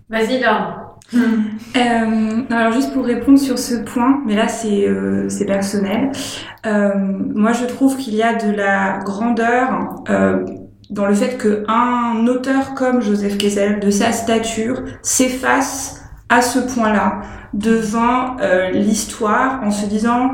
Vas-y, 0.09 0.39
Laure. 0.41 0.83
Euh, 1.75 2.41
alors 2.49 2.71
juste 2.71 2.91
pour 2.93 3.05
répondre 3.05 3.37
sur 3.37 3.59
ce 3.59 3.75
point, 3.75 4.21
mais 4.25 4.35
là 4.35 4.47
c'est 4.47 4.87
euh, 4.87 5.29
c'est 5.29 5.45
personnel. 5.45 6.11
Euh, 6.65 6.91
moi 7.35 7.51
je 7.51 7.65
trouve 7.65 7.97
qu'il 7.97 8.15
y 8.15 8.23
a 8.23 8.33
de 8.33 8.51
la 8.51 8.99
grandeur 9.03 10.01
euh, 10.09 10.43
dans 10.89 11.05
le 11.05 11.13
fait 11.13 11.37
que 11.37 11.63
un 11.67 12.25
auteur 12.25 12.73
comme 12.73 13.01
Joseph 13.01 13.37
Kessel, 13.37 13.79
de 13.79 13.91
sa 13.91 14.11
stature, 14.11 14.81
s'efface 15.03 16.01
à 16.29 16.41
ce 16.41 16.59
point-là 16.59 17.21
devant 17.53 18.37
euh, 18.41 18.71
l'histoire 18.71 19.61
en 19.63 19.71
se 19.71 19.85
disant 19.85 20.31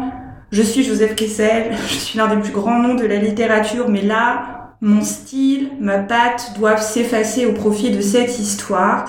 je 0.52 0.62
suis 0.62 0.84
Joseph 0.84 1.16
Kessel, 1.16 1.72
je 1.88 1.94
suis 1.94 2.18
l'un 2.18 2.28
des 2.28 2.42
plus 2.42 2.52
grands 2.52 2.80
noms 2.80 2.96
de 2.96 3.06
la 3.06 3.18
littérature, 3.18 3.90
mais 3.90 4.02
là 4.02 4.64
mon 4.84 5.02
style, 5.02 5.72
ma 5.80 6.00
patte 6.00 6.52
doivent 6.58 6.82
s'effacer 6.82 7.46
au 7.46 7.54
profit 7.54 7.92
de 7.92 8.02
cette 8.02 8.38
histoire. 8.38 9.06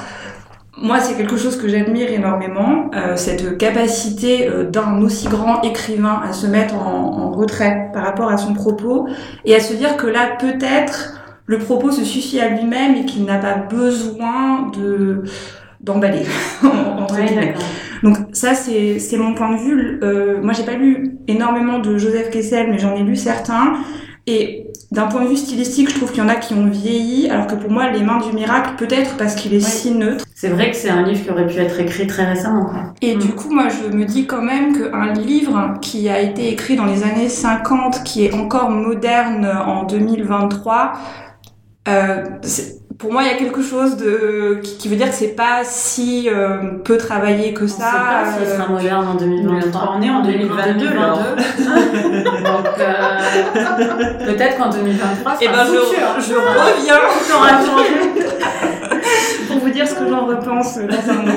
Moi, 0.76 1.00
c'est 1.00 1.14
quelque 1.16 1.36
chose 1.36 1.56
que 1.56 1.68
j'admire 1.68 2.12
énormément, 2.12 2.90
euh, 2.94 3.16
cette 3.16 3.58
capacité 3.58 4.48
euh, 4.48 4.70
d'un 4.70 5.02
aussi 5.02 5.26
grand 5.26 5.62
écrivain 5.62 6.22
à 6.24 6.32
se 6.32 6.46
mettre 6.46 6.76
en, 6.76 7.24
en, 7.24 7.30
retrait 7.32 7.90
par 7.92 8.04
rapport 8.04 8.28
à 8.28 8.36
son 8.36 8.54
propos 8.54 9.08
et 9.44 9.56
à 9.56 9.60
se 9.60 9.74
dire 9.74 9.96
que 9.96 10.06
là, 10.06 10.36
peut-être, 10.38 11.20
le 11.46 11.58
propos 11.58 11.90
se 11.90 12.04
suffit 12.04 12.40
à 12.40 12.48
lui-même 12.50 12.94
et 12.94 13.04
qu'il 13.04 13.24
n'a 13.24 13.38
pas 13.38 13.54
besoin 13.54 14.70
de 14.72 15.24
d'emballer 15.84 16.22
entre 16.98 17.14
Ouais, 17.18 17.26
guillemets. 17.26 17.54
Donc 18.02 18.16
ça 18.32 18.54
c'est 18.54 18.98
c'est 18.98 19.16
mon 19.16 19.34
point 19.34 19.52
de 19.52 19.60
vue. 19.60 20.00
Euh, 20.02 20.40
moi 20.42 20.52
j'ai 20.52 20.64
pas 20.64 20.74
lu 20.74 21.16
énormément 21.28 21.78
de 21.78 21.96
Joseph 21.98 22.30
Kessel, 22.30 22.68
mais 22.70 22.78
j'en 22.78 22.94
ai 22.96 23.02
lu 23.02 23.16
certains. 23.16 23.74
Et 24.26 24.68
d'un 24.90 25.06
point 25.06 25.22
de 25.22 25.28
vue 25.28 25.36
stylistique, 25.36 25.90
je 25.90 25.96
trouve 25.96 26.10
qu'il 26.10 26.22
y 26.22 26.26
en 26.26 26.30
a 26.30 26.36
qui 26.36 26.54
ont 26.54 26.66
vieilli, 26.66 27.28
alors 27.28 27.46
que 27.46 27.56
pour 27.56 27.70
moi, 27.70 27.90
Les 27.90 28.00
Mains 28.02 28.20
du 28.26 28.34
Miracle, 28.34 28.70
peut-être 28.78 29.18
parce 29.18 29.34
qu'il 29.34 29.52
est 29.52 29.60
si 29.60 29.90
neutre. 29.90 30.24
C'est 30.34 30.48
vrai 30.48 30.70
que 30.70 30.76
c'est 30.78 30.88
un 30.88 31.02
livre 31.02 31.22
qui 31.22 31.30
aurait 31.30 31.46
pu 31.46 31.58
être 31.58 31.78
écrit 31.78 32.06
très 32.06 32.24
récemment. 32.24 32.64
Quoi. 32.64 32.94
Et 33.02 33.16
Mm. 33.16 33.18
du 33.18 33.28
coup, 33.34 33.50
moi, 33.52 33.64
je 33.68 33.94
me 33.94 34.06
dis 34.06 34.26
quand 34.26 34.40
même 34.40 34.74
qu'un 34.74 35.12
livre 35.12 35.74
qui 35.82 36.08
a 36.08 36.20
été 36.22 36.48
écrit 36.50 36.74
dans 36.74 36.86
les 36.86 37.02
années 37.02 37.28
50, 37.28 38.02
qui 38.02 38.24
est 38.24 38.32
encore 38.32 38.70
moderne 38.70 39.46
en 39.66 39.82
2023, 39.84 40.94
euh, 41.88 42.24
c'est- 42.40 42.78
pour 42.98 43.12
moi, 43.12 43.22
il 43.22 43.28
y 43.28 43.30
a 43.30 43.36
quelque 43.36 43.62
chose 43.62 43.96
de 43.96 44.60
qui, 44.62 44.76
qui 44.78 44.88
veut 44.88 44.96
dire 44.96 45.08
que 45.08 45.14
c'est 45.14 45.34
pas 45.34 45.62
si 45.64 46.28
euh, 46.30 46.58
peu 46.84 46.96
travaillé 46.96 47.52
que 47.52 47.64
On 47.64 47.68
ça. 47.68 47.74
sait 47.76 47.82
pas 47.82 48.32
s'il 48.32 48.46
euh, 48.46 48.56
sera 48.56 48.68
moderne 48.68 49.06
en 49.08 49.14
2023. 49.14 49.94
On 49.96 50.02
est 50.02 50.10
en 50.10 50.22
2022, 50.22 50.84
là. 50.94 51.14
2022. 51.56 52.22
Donc 52.44 52.66
euh, 52.78 54.26
peut-être 54.26 54.56
qu'en 54.58 54.70
2023, 54.70 55.36
Eh 55.40 55.44
ça 55.46 55.50
ben, 55.50 55.58
sera 55.64 56.20
je, 56.20 56.28
je 56.28 56.34
reviens 56.34 56.94
Tout 57.26 57.34
aura 57.34 57.48
changé. 57.64 57.94
pour 59.48 59.58
vous 59.58 59.70
dire 59.70 59.88
ce 59.88 59.94
que 59.94 60.08
j'en 60.08 60.26
repense 60.26 60.78
dans 60.78 61.10
un 61.10 61.14
moment. 61.14 61.32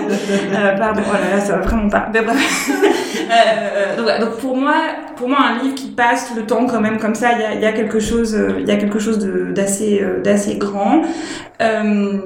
Euh, 0.53 0.77
pardon, 0.77 1.01
oh 1.09 1.13
là 1.13 1.37
là, 1.37 1.41
ça 1.41 1.57
va 1.57 1.61
vraiment 1.61 1.89
pas. 1.89 2.07
Mais 2.13 2.21
bref. 2.21 2.71
Euh, 3.27 3.95
donc, 3.95 4.03
voilà. 4.03 4.19
Donc, 4.19 4.37
pour 4.37 4.55
moi, 4.55 4.73
pour 5.17 5.27
moi, 5.27 5.39
un 5.41 5.63
livre 5.63 5.75
qui 5.75 5.87
passe 5.87 6.31
le 6.35 6.45
temps 6.45 6.65
quand 6.65 6.79
même 6.79 6.99
comme 6.99 7.15
ça, 7.15 7.29
il 7.55 7.61
y 7.61 7.65
a, 7.65 7.71
quelque 7.73 7.99
chose, 7.99 8.35
euh, 8.35 8.59
il 8.59 8.67
y 8.67 8.71
a 8.71 8.77
quelque 8.77 8.99
chose 8.99 9.19
de- 9.19 9.51
d'assez, 9.51 9.99
euh, 10.01 10.21
d'assez 10.21 10.55
grand. 10.55 11.01
Euh, 11.59 12.19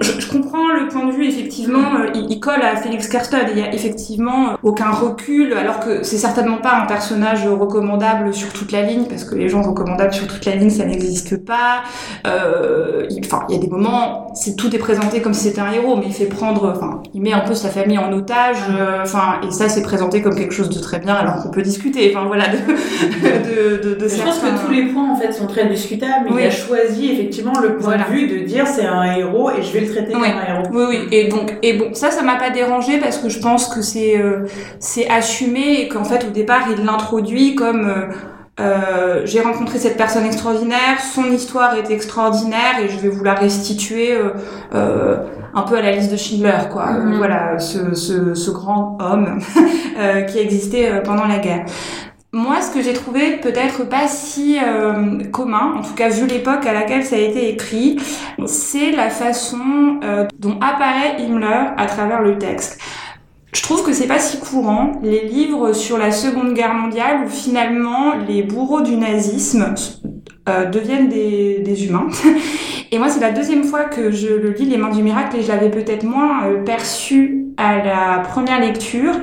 je, 0.00 0.30
comprends 0.30 0.68
le 0.72 0.88
point 0.88 1.04
de 1.04 1.12
vue, 1.12 1.28
effectivement, 1.28 1.96
euh, 1.98 2.06
il, 2.14 2.40
colle 2.40 2.62
à 2.62 2.76
Félix 2.76 3.08
Kerstad. 3.08 3.48
Il 3.52 3.58
y 3.58 3.62
a 3.62 3.74
effectivement 3.74 4.56
aucun 4.62 4.90
recul, 4.90 5.52
alors 5.52 5.80
que 5.80 6.02
c'est 6.02 6.16
certainement 6.16 6.56
pas 6.58 6.80
un 6.82 6.86
personnage 6.86 7.46
recommandable 7.46 8.32
sur 8.32 8.52
toute 8.52 8.72
la 8.72 8.82
ligne, 8.82 9.04
parce 9.04 9.24
que 9.24 9.34
les 9.34 9.50
gens 9.50 9.60
recommandables 9.60 10.14
sur 10.14 10.26
toute 10.26 10.46
la 10.46 10.54
ligne, 10.54 10.70
ça 10.70 10.86
n'existe 10.86 11.44
pas. 11.44 11.82
Euh, 12.26 13.06
il, 13.10 13.16
y 13.16 13.54
a 13.54 13.58
des 13.58 13.68
moments, 13.68 14.32
c'est 14.34 14.56
tout 14.56 14.74
est 14.74 14.78
présenté 14.78 15.20
comme 15.20 15.34
si 15.34 15.48
c'était 15.48 15.60
un 15.60 15.72
héros, 15.72 15.96
mais 15.96 16.06
il 16.06 16.14
fait 16.14 16.26
prendre, 16.26 16.72
enfin, 16.74 17.02
il 17.12 17.20
met 17.20 17.34
un 17.34 17.40
peu 17.40 17.54
sa 17.54 17.68
famille 17.68 17.98
en 17.98 18.10
otage, 18.12 18.62
euh, 18.70 19.04
et 19.46 19.50
ça 19.50 19.68
c'est 19.68 19.82
présenté 19.82 20.19
comme 20.22 20.34
quelque 20.34 20.54
chose 20.54 20.68
de 20.70 20.78
très 20.80 20.98
bien, 20.98 21.14
alors 21.14 21.42
qu'on 21.42 21.50
peut 21.50 21.62
discuter, 21.62 22.12
enfin 22.14 22.26
voilà, 22.26 22.44
de, 22.48 22.56
de, 23.82 23.88
de, 23.88 23.94
de 23.94 24.08
Je 24.08 24.22
pense 24.22 24.38
que 24.38 24.64
tous 24.66 24.70
les 24.72 24.84
points 24.86 25.10
en 25.12 25.16
fait 25.16 25.32
sont 25.32 25.46
très 25.46 25.66
discutables. 25.68 26.28
Oui. 26.30 26.42
Il 26.42 26.46
a 26.46 26.50
choisi 26.50 27.10
effectivement 27.12 27.52
le 27.60 27.76
point 27.76 27.96
Voilà. 27.96 28.04
de 28.04 28.10
vue 28.12 28.26
de 28.28 28.38
dire 28.44 28.66
c'est 28.66 28.86
un 28.86 29.04
héros 29.16 29.50
et 29.50 29.62
je 29.62 29.72
vais 29.72 29.80
le 29.80 29.88
traiter 29.88 30.14
Oui. 30.14 30.22
comme 30.22 30.38
un 30.38 30.54
héros. 30.54 30.66
Oui, 30.72 30.84
oui. 30.88 31.08
Et 31.12 31.28
donc, 31.28 31.56
et 31.62 31.74
bon, 31.74 31.94
ça, 31.94 32.10
ça 32.10 32.22
m'a 32.22 32.36
pas 32.36 32.50
dérangé 32.50 32.98
parce 32.98 33.18
que 33.18 33.28
je 33.28 33.38
pense 33.40 33.68
que 33.68 33.82
c'est 33.82 34.18
euh, 34.18 34.46
c'est 34.78 35.08
assumé 35.08 35.80
et 35.82 35.88
qu'en 35.88 36.04
fait, 36.04 36.24
au 36.26 36.30
départ, 36.30 36.62
il 36.76 36.84
l'introduit 36.84 37.54
comme 37.54 37.86
euh, 37.88 38.06
euh, 38.60 39.22
j'ai 39.24 39.40
rencontré 39.40 39.78
cette 39.78 39.96
personne 39.96 40.24
extraordinaire, 40.26 41.00
son 41.00 41.24
histoire 41.30 41.74
est 41.74 41.90
extraordinaire 41.90 42.78
et 42.82 42.88
je 42.88 42.98
vais 42.98 43.08
vous 43.08 43.24
la 43.24 43.34
restituer 43.34 44.12
euh, 44.12 44.30
euh, 44.74 45.16
un 45.54 45.62
peu 45.62 45.76
à 45.76 45.82
la 45.82 45.92
liste 45.92 46.12
de 46.12 46.16
Schindler, 46.16 46.68
quoi. 46.70 46.90
Mhm. 46.92 47.16
voilà, 47.16 47.58
ce, 47.58 47.94
ce, 47.94 48.34
ce 48.34 48.50
grand 48.50 48.98
homme 49.00 49.40
qui 50.28 50.38
existait 50.38 51.02
pendant 51.02 51.26
la 51.26 51.38
guerre. 51.38 51.64
Moi, 52.32 52.60
ce 52.60 52.72
que 52.72 52.80
j'ai 52.80 52.92
trouvé 52.92 53.38
peut-être 53.38 53.88
pas 53.88 54.06
si 54.06 54.56
euh, 54.56 55.24
commun, 55.32 55.74
en 55.78 55.82
tout 55.82 55.94
cas 55.94 56.08
vu 56.10 56.28
l'époque 56.28 56.64
à 56.64 56.72
laquelle 56.72 57.04
ça 57.04 57.16
a 57.16 57.18
été 57.18 57.48
écrit, 57.48 57.96
c'est 58.46 58.92
la 58.92 59.10
façon 59.10 59.98
euh, 60.04 60.28
dont 60.38 60.56
apparaît 60.60 61.16
Himmler 61.18 61.72
à 61.76 61.86
travers 61.86 62.22
le 62.22 62.38
texte. 62.38 62.80
Je 63.52 63.62
trouve 63.62 63.84
que 63.84 63.92
c'est 63.92 64.06
pas 64.06 64.18
si 64.18 64.38
courant 64.38 64.92
les 65.02 65.26
livres 65.26 65.72
sur 65.72 65.98
la 65.98 66.12
Seconde 66.12 66.54
Guerre 66.54 66.74
mondiale 66.74 67.24
où 67.26 67.28
finalement 67.28 68.14
les 68.28 68.42
bourreaux 68.42 68.80
du 68.80 68.96
nazisme 68.96 69.74
euh, 70.48 70.66
deviennent 70.66 71.08
des, 71.08 71.58
des 71.58 71.86
humains. 71.86 72.06
Et 72.92 72.98
moi, 72.98 73.08
c'est 73.08 73.20
la 73.20 73.30
deuxième 73.30 73.62
fois 73.64 73.84
que 73.84 74.10
je 74.10 74.28
le 74.28 74.50
lis, 74.50 74.64
Les 74.64 74.76
Mains 74.76 74.90
du 74.90 75.02
Miracle, 75.02 75.36
et 75.36 75.42
je 75.42 75.48
l'avais 75.48 75.70
peut-être 75.70 76.02
moins 76.02 76.44
euh, 76.46 76.64
perçu 76.64 77.46
à 77.56 77.76
la 77.84 78.18
première 78.18 78.58
lecture. 78.58 79.14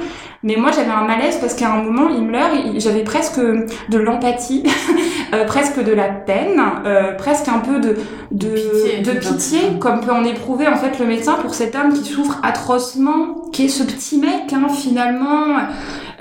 Mais 0.43 0.55
moi, 0.55 0.71
j'avais 0.71 0.91
un 0.91 1.03
malaise 1.03 1.37
parce 1.41 1.53
qu'à 1.53 1.73
un 1.73 1.83
moment, 1.83 2.07
Himmler, 2.07 2.79
j'avais 2.79 3.03
presque 3.03 3.39
de 3.39 3.97
l'empathie 3.97 4.63
euh, 5.33 5.45
presque 5.45 5.83
de 5.83 5.91
la 5.91 6.07
peine, 6.07 6.61
euh, 6.85 7.13
presque 7.15 7.47
un 7.47 7.59
peu 7.59 7.79
de, 7.79 7.97
de, 8.31 8.47
Pitié, 8.49 9.01
de 9.01 9.11
pitié, 9.11 9.59
comme 9.79 10.01
peut 10.01 10.11
en 10.11 10.23
éprouver 10.23 10.67
en 10.67 10.75
fait 10.75 10.99
le 10.99 11.05
médecin 11.05 11.33
pour 11.33 11.53
cet 11.53 11.75
homme 11.75 11.93
qui 11.93 12.05
souffre 12.05 12.39
atrocement, 12.43 13.45
qui 13.51 13.65
est 13.65 13.69
ce 13.69 13.83
petit 13.83 14.17
mec 14.17 14.53
hein, 14.53 14.67
finalement. 14.69 15.57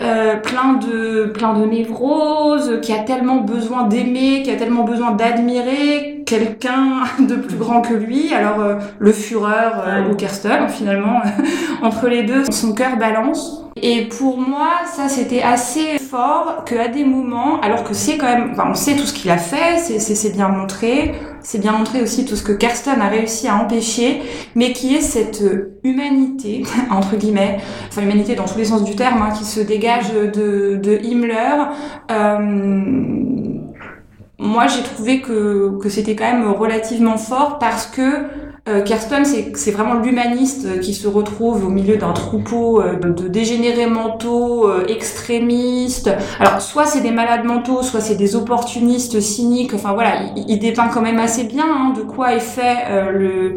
Euh, 0.02 0.36
plein 0.36 0.74
de 0.74 1.24
plein 1.26 1.54
de 1.54 1.64
névroses, 1.64 2.80
qui 2.82 2.92
a 2.92 2.98
tellement 2.98 3.36
besoin 3.36 3.84
d'aimer, 3.84 4.42
qui 4.42 4.50
a 4.50 4.56
tellement 4.56 4.84
besoin 4.84 5.12
d'admirer 5.12 6.22
quelqu'un 6.26 7.04
de 7.20 7.36
plus 7.36 7.56
grand 7.56 7.80
que 7.80 7.94
lui. 7.94 8.34
Alors 8.34 8.60
euh, 8.60 8.74
le 8.98 9.12
Führer 9.12 9.72
euh, 9.86 10.10
ou 10.10 10.14
Kerstel 10.14 10.68
finalement 10.68 11.22
entre 11.82 12.08
les 12.08 12.24
deux, 12.24 12.44
son 12.50 12.74
cœur 12.74 12.96
balance. 12.98 13.62
Et 13.80 14.08
pour 14.08 14.38
moi, 14.38 14.70
ça 14.86 15.08
c'était 15.08 15.42
assez 15.42 15.98
fort 15.98 16.64
que 16.66 16.74
à 16.74 16.88
des 16.88 17.04
moments, 17.04 17.60
alors 17.60 17.84
que 17.84 17.94
c'est 17.94 18.16
quand 18.16 18.26
même, 18.26 18.50
enfin, 18.52 18.68
on 18.70 18.74
sait 18.74 18.96
tout 18.96 19.04
ce 19.04 19.14
qu'il 19.14 19.30
a 19.30 19.38
fait, 19.38 19.78
c'est 19.78 20.32
bien 20.34 20.48
montré, 20.48 21.14
c'est 21.46 21.58
bien 21.58 21.70
montré 21.70 22.02
aussi 22.02 22.24
tout 22.24 22.34
ce 22.34 22.42
que 22.42 22.50
Kersten 22.50 23.00
a 23.00 23.06
réussi 23.06 23.46
à 23.46 23.54
empêcher, 23.54 24.20
mais 24.56 24.72
qui 24.72 24.96
est 24.96 25.00
cette 25.00 25.42
euh, 25.42 25.78
humanité 25.84 26.64
entre 26.90 27.14
guillemets, 27.14 27.58
enfin 27.86 28.02
humanité 28.02 28.34
dans 28.34 28.46
tous 28.46 28.58
les 28.58 28.64
sens 28.64 28.82
du 28.82 28.96
terme, 28.96 29.22
hein, 29.22 29.30
qui 29.30 29.44
se 29.44 29.60
dégage 29.60 30.12
de, 30.12 30.74
de 30.74 30.98
Himmler. 31.04 31.66
Euh, 32.10 32.38
moi, 34.40 34.66
j'ai 34.66 34.82
trouvé 34.82 35.20
que, 35.20 35.78
que 35.80 35.88
c'était 35.88 36.16
quand 36.16 36.30
même 36.30 36.50
relativement 36.50 37.16
fort 37.16 37.60
parce 37.60 37.86
que 37.86 38.24
euh, 38.68 38.80
Kirsten, 38.82 39.24
c'est 39.24 39.70
vraiment 39.70 39.94
l'humaniste 39.94 40.66
euh, 40.66 40.78
qui 40.78 40.92
se 40.92 41.06
retrouve 41.06 41.64
au 41.64 41.68
milieu 41.68 41.96
d'un 41.96 42.12
troupeau 42.12 42.80
euh, 42.82 42.96
de, 42.98 43.10
de 43.10 43.28
dégénérés 43.28 43.86
mentaux, 43.86 44.68
euh, 44.68 44.84
extrémistes. 44.88 46.10
Alors, 46.40 46.60
soit 46.60 46.84
c'est 46.84 47.00
des 47.00 47.12
malades 47.12 47.44
mentaux, 47.44 47.82
soit 47.82 48.00
c'est 48.00 48.16
des 48.16 48.34
opportunistes 48.34 49.20
cyniques. 49.20 49.72
Enfin 49.72 49.92
voilà, 49.92 50.16
il, 50.36 50.44
il 50.48 50.58
dépeint 50.58 50.88
quand 50.88 51.00
même 51.02 51.20
assez 51.20 51.44
bien 51.44 51.64
hein, 51.68 51.92
de 51.96 52.02
quoi 52.02 52.34
est 52.34 52.40
fait 52.40 52.76
euh, 52.90 53.10
le 53.12 53.54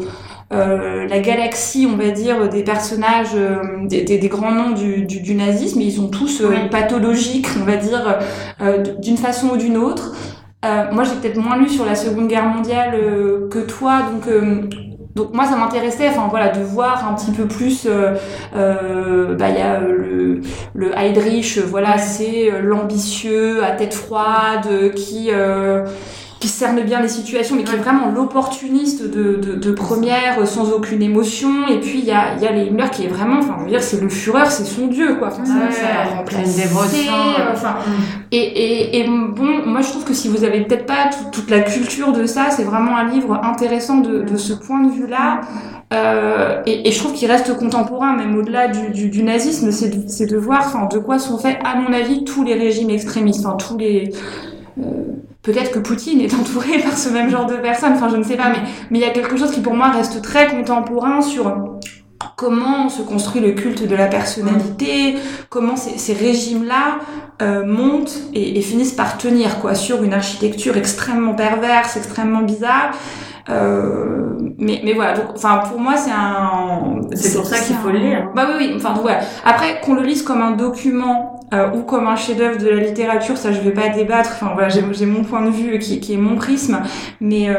euh, 0.52 1.06
la 1.08 1.20
galaxie, 1.20 1.86
on 1.92 1.96
va 1.96 2.10
dire, 2.10 2.48
des 2.48 2.64
personnages, 2.64 3.34
euh, 3.36 3.62
des, 3.86 4.02
des- 4.02 4.18
des 4.18 4.28
grands 4.28 4.50
noms 4.50 4.70
du, 4.72 5.02
du, 5.06 5.20
du 5.20 5.34
nazisme. 5.34 5.80
Ils 5.80 6.00
ont 6.00 6.08
tous 6.08 6.40
euh, 6.42 6.50
une 6.52 6.68
on 7.60 7.64
va 7.64 7.76
dire, 7.76 8.18
d'une 9.00 9.16
façon 9.16 9.50
ou 9.50 9.56
d'une 9.56 9.76
autre. 9.76 10.12
Moi, 10.64 11.04
j'ai 11.04 11.14
peut-être 11.20 11.36
moins 11.38 11.56
lu 11.56 11.68
sur 11.68 11.84
la 11.86 11.94
Seconde 11.94 12.28
Guerre 12.28 12.46
mondiale 12.46 12.92
que 13.48 13.60
toi, 13.60 14.02
donc 14.12 14.28
donc 15.14 15.32
moi, 15.34 15.44
ça 15.44 15.56
m'intéressait, 15.56 16.08
enfin 16.08 16.28
voilà, 16.30 16.48
de 16.50 16.62
voir 16.62 17.08
un 17.08 17.14
petit 17.14 17.32
peu 17.32 17.46
plus. 17.46 17.86
euh, 17.86 18.14
euh, 18.56 19.34
bah, 19.34 19.50
il 19.50 19.56
y 19.56 19.60
a 19.60 19.80
euh, 19.80 19.92
le 19.92 20.40
le 20.74 20.98
Heydrich, 20.98 21.58
voilà, 21.58 21.98
c'est 21.98 22.50
l'ambitieux 22.62 23.64
à 23.64 23.72
tête 23.72 23.94
froide 23.94 24.92
qui 24.94 25.30
euh, 25.32 25.84
qui 26.40 26.48
cerne 26.48 26.80
bien 26.80 27.00
les 27.02 27.08
situations, 27.08 27.54
mais 27.54 27.64
qui 27.64 27.74
est 27.74 27.78
vraiment 27.78 28.06
l'opportuniste 28.10 29.02
de, 29.04 29.34
de, 29.36 29.54
de 29.56 29.70
première, 29.72 30.38
euh, 30.40 30.46
sans 30.46 30.72
aucune 30.72 31.02
émotion. 31.02 31.68
Et 31.68 31.78
puis 31.80 31.98
il 31.98 32.04
y 32.06 32.10
a, 32.12 32.34
y 32.40 32.46
a 32.46 32.52
les 32.52 32.64
Himmler 32.68 32.88
qui 32.90 33.04
est 33.04 33.08
vraiment, 33.08 33.40
enfin, 33.40 33.56
je 33.58 33.64
veux 33.64 33.70
dire, 33.70 33.82
c'est 33.82 34.00
le 34.00 34.08
Führer, 34.08 34.48
c'est 34.48 34.64
son 34.64 34.86
dieu, 34.86 35.16
quoi. 35.16 35.28
Enfin, 35.28 35.44
ça, 35.44 35.52
Ouais, 35.52 35.70
ça 35.70 35.86
a 35.86 36.06
c'est 36.08 36.14
remplacé, 36.16 36.40
une 36.50 36.68
dévotion. 36.68 37.12
euh, 37.12 37.52
Enfin, 37.52 37.74
et, 38.32 38.38
et, 38.38 39.00
et 39.00 39.04
bon, 39.06 39.66
moi 39.66 39.82
je 39.82 39.90
trouve 39.90 40.04
que 40.04 40.14
si 40.14 40.28
vous 40.28 40.42
avez 40.44 40.62
peut-être 40.62 40.86
pas 40.86 41.10
tout- 41.10 41.30
toute 41.30 41.50
la 41.50 41.60
culture 41.60 42.12
de 42.12 42.24
ça, 42.24 42.46
c'est 42.50 42.64
vraiment 42.64 42.96
un 42.96 43.04
livre 43.10 43.38
intéressant 43.44 43.98
de, 43.98 44.22
de 44.22 44.36
ce 44.38 44.54
point 44.54 44.82
de 44.82 44.90
vue-là. 44.92 45.42
Euh, 45.92 46.62
et, 46.66 46.88
et 46.88 46.92
je 46.92 46.98
trouve 47.00 47.12
qu'il 47.12 47.30
reste 47.30 47.54
contemporain, 47.56 48.16
même 48.16 48.34
au-delà 48.38 48.68
du, 48.68 48.90
du, 48.90 49.10
du 49.10 49.22
nazisme, 49.24 49.70
c'est 49.72 49.90
de, 49.90 50.26
de 50.32 50.36
voir 50.38 50.60
enfin, 50.64 50.86
de 50.90 50.98
quoi 50.98 51.18
sont 51.18 51.36
faits, 51.36 51.58
à 51.64 51.76
mon 51.78 51.92
avis, 51.92 52.24
tous 52.24 52.44
les 52.44 52.54
régimes 52.54 52.90
extrémistes, 52.90 53.44
enfin, 53.44 53.56
tous 53.56 53.76
les... 53.76 54.12
euh, 54.78 54.82
Peut-être 55.42 55.70
que 55.72 55.78
Poutine 55.78 56.20
est 56.20 56.34
entouré 56.34 56.78
par 56.78 56.96
ce 56.98 57.08
même 57.08 57.30
genre 57.30 57.46
de 57.46 57.54
personnes, 57.56 57.92
enfin 57.94 58.08
je 58.10 58.16
ne 58.16 58.22
sais 58.24 58.36
pas, 58.36 58.50
mais 58.50 58.58
mais 58.90 58.98
il 58.98 59.02
y 59.02 59.08
a 59.08 59.10
quelque 59.10 59.36
chose 59.38 59.50
qui 59.52 59.60
pour 59.60 59.74
moi 59.74 59.88
reste 59.88 60.20
très 60.22 60.48
contemporain 60.48 61.22
sur 61.22 61.78
comment 62.36 62.88
se 62.90 63.00
construit 63.02 63.40
le 63.40 63.52
culte 63.52 63.86
de 63.88 63.96
la 63.96 64.06
personnalité, 64.06 65.16
comment 65.48 65.76
ces, 65.76 65.98
ces 65.98 66.12
régimes-là 66.12 66.98
euh, 67.40 67.64
montent 67.64 68.14
et, 68.34 68.58
et 68.58 68.60
finissent 68.62 68.92
par 68.92 69.16
tenir 69.16 69.60
quoi 69.60 69.74
sur 69.74 70.02
une 70.02 70.12
architecture 70.12 70.76
extrêmement 70.76 71.34
perverse, 71.34 71.96
extrêmement 71.96 72.42
bizarre. 72.42 72.90
Euh, 73.48 74.36
mais, 74.58 74.80
mais 74.84 74.92
voilà, 74.92 75.14
donc, 75.14 75.24
enfin 75.34 75.62
pour 75.70 75.80
moi 75.80 75.96
c'est 75.96 76.10
un. 76.12 77.00
C'est 77.14 77.34
pour 77.36 77.46
ça 77.46 77.58
qu'il 77.58 77.76
faut 77.76 77.88
un- 77.88 77.92
le 77.92 77.98
lire. 77.98 78.28
Bah 78.34 78.46
oui, 78.48 78.54
oui. 78.68 78.72
Enfin 78.76 78.94
voilà. 79.00 79.20
Après 79.44 79.80
qu'on 79.82 79.94
le 79.94 80.02
lise 80.02 80.22
comme 80.22 80.42
un 80.42 80.52
document 80.52 81.39
euh, 81.52 81.68
ou 81.74 81.82
comme 81.82 82.06
un 82.06 82.16
chef-d'œuvre 82.16 82.58
de 82.58 82.68
la 82.68 82.76
littérature, 82.76 83.36
ça 83.36 83.52
je 83.52 83.60
vais 83.60 83.72
pas 83.72 83.88
débattre. 83.88 84.30
Enfin 84.34 84.50
voilà, 84.54 84.68
j'ai 84.68 84.82
j'ai 84.92 85.06
mon 85.06 85.24
point 85.24 85.42
de 85.44 85.50
vue 85.50 85.78
qui, 85.78 86.00
qui 86.00 86.14
est 86.14 86.16
mon 86.16 86.36
prisme, 86.36 86.80
mais 87.20 87.48
euh, 87.50 87.54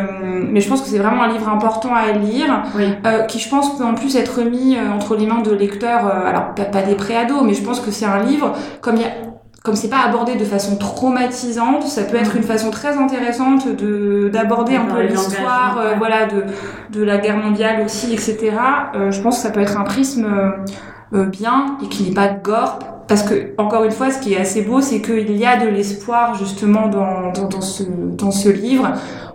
mais 0.51 0.62
je 0.62 0.69
pense 0.69 0.82
que 0.82 0.88
c'est 0.88 0.99
vraiment 0.99 1.23
un 1.23 1.30
livre 1.34 1.49
important 1.49 1.93
à 1.93 2.12
lire 2.12 2.63
Oui. 2.75 2.86
euh, 3.06 3.23
qui 3.23 3.39
je 3.39 3.49
pense 3.49 3.77
peut 3.77 3.84
en 3.84 3.93
plus 3.95 4.15
être 4.15 4.41
mis 4.43 4.75
euh, 4.77 4.91
entre 4.95 5.15
les 5.15 5.25
mains 5.25 5.41
de 5.41 5.51
lecteurs, 5.51 6.06
euh, 6.08 6.27
alors 6.30 6.54
pas, 6.56 6.65
pas 6.65 6.82
des 6.84 6.95
préados, 6.95 7.41
mais 7.43 7.54
je 7.54 7.63
pense 7.63 7.80
que 7.80 7.91
c'est 7.91 8.06
un 8.06 8.23
livre, 8.23 8.54
comme 8.82 8.95
il 8.95 9.01
y 9.01 9.06
a 9.06 9.10
comme 9.63 9.75
c'est 9.75 9.89
pas 9.91 9.99
abordé 10.08 10.34
de 10.38 10.43
façon 10.43 10.75
traumatisante, 10.75 11.84
ça 11.84 12.01
peut 12.01 12.17
être 12.17 12.36
une 12.36 12.41
façon 12.41 12.71
très 12.71 12.97
intéressante 12.97 13.67
de 13.67 14.27
d'aborder 14.34 14.75
un 14.75 14.86
peu 14.86 15.01
l'histoire, 15.04 15.77
euh, 15.80 15.93
voilà, 15.99 16.25
de 16.25 16.45
de 16.89 17.04
la 17.04 17.17
guerre 17.19 17.38
mondiale 17.38 17.84
aussi, 17.86 18.12
etc. 18.12 18.54
Euh, 18.95 19.12
je 19.12 19.21
pense 19.21 19.36
que 19.38 19.43
ça 19.43 19.51
peut 19.51 19.60
être 19.60 19.77
un 19.77 19.84
prisme 19.84 20.25
euh, 21.13 21.26
bien 21.26 21.78
et 21.84 21.88
qui 21.88 22.04
n'est 22.04 22.13
pas 22.13 22.28
gore. 22.30 22.80
Parce 23.08 23.24
que, 23.24 23.54
encore 23.58 23.84
une 23.84 23.91
fois, 23.91 24.10
ce 24.10 24.19
qui 24.21 24.34
est 24.34 24.38
assez 24.38 24.62
beau, 24.62 24.80
c'est 24.80 25.02
qu'il 25.02 25.36
y 25.36 25.45
a 25.45 25.58
de 25.58 25.67
l'espoir 25.67 26.34
justement 26.36 26.88
dans, 26.88 27.32
dans, 27.34 27.50
dans, 27.50 27.60
ce, 27.62 27.84
dans 27.84 28.32
ce 28.32 28.47
livre. 28.50 28.89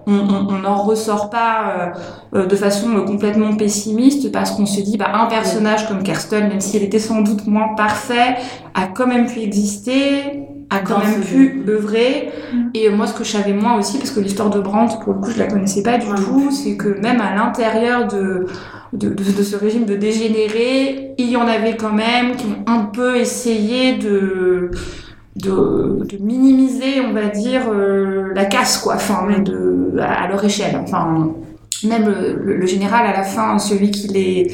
On 0.06 0.12
on- 0.14 0.46
on 0.54 0.58
n'en 0.60 0.76
ressort 0.76 1.30
pas 1.30 1.92
euh, 2.34 2.38
euh, 2.38 2.46
de 2.46 2.56
façon 2.56 2.88
euh, 2.96 3.00
complètement 3.02 3.54
pessimiste 3.56 4.30
parce 4.32 4.52
qu'on 4.52 4.64
se 4.64 4.80
dit, 4.80 4.96
bah, 4.96 5.10
un 5.14 5.26
personnage 5.26 5.88
comme 5.88 6.02
Kirsten, 6.02 6.48
même 6.48 6.60
s'il 6.60 6.82
était 6.84 7.00
sans 7.00 7.20
doute 7.22 7.46
moins 7.46 7.74
parfait, 7.76 8.36
a 8.74 8.86
quand 8.86 9.08
même 9.08 9.26
pu 9.26 9.40
exister, 9.40 10.44
a 10.70 10.78
quand 10.78 10.98
même 11.00 11.20
pu 11.20 11.64
œuvrer. 11.68 12.30
Et 12.72 12.88
euh, 12.88 12.96
moi, 12.96 13.06
ce 13.08 13.14
que 13.14 13.24
je 13.24 13.32
savais 13.32 13.52
moins 13.52 13.76
aussi, 13.78 13.98
parce 13.98 14.10
que 14.12 14.20
l'histoire 14.20 14.48
de 14.50 14.60
Brandt, 14.60 14.96
pour 15.04 15.12
le 15.12 15.18
coup, 15.20 15.30
je 15.32 15.38
la 15.40 15.48
connaissais 15.48 15.82
pas 15.82 15.98
du 15.98 16.06
tout, 16.06 16.50
c'est 16.52 16.76
que 16.76 16.98
même 17.02 17.20
à 17.20 17.34
l'intérieur 17.34 18.06
de, 18.06 18.46
de, 18.92 19.14
ce 19.42 19.56
régime 19.56 19.84
de 19.84 19.96
dégénérés, 19.96 21.14
il 21.18 21.30
y 21.30 21.36
en 21.36 21.46
avait 21.46 21.76
quand 21.76 21.92
même 21.92 22.36
qui 22.36 22.46
ont 22.46 22.64
un 22.70 22.84
peu 22.84 23.16
essayé 23.16 23.94
de, 23.94 24.70
de, 25.36 26.06
minimiser, 26.20 27.00
on 27.00 27.12
va 27.12 27.26
dire, 27.26 27.62
euh, 27.72 28.32
la 28.34 28.44
casse, 28.46 28.78
quoi, 28.78 28.94
enfin, 28.94 29.26
de, 29.40 29.96
à, 30.00 30.28
leur 30.28 30.44
échelle. 30.44 30.76
Enfin, 30.82 31.32
même 31.84 32.06
le- 32.44 32.56
le 32.56 32.66
général 32.66 33.06
à 33.06 33.12
la 33.12 33.22
fin, 33.24 33.58
celui 33.58 33.90
qui 33.90 34.08
les 34.08 34.52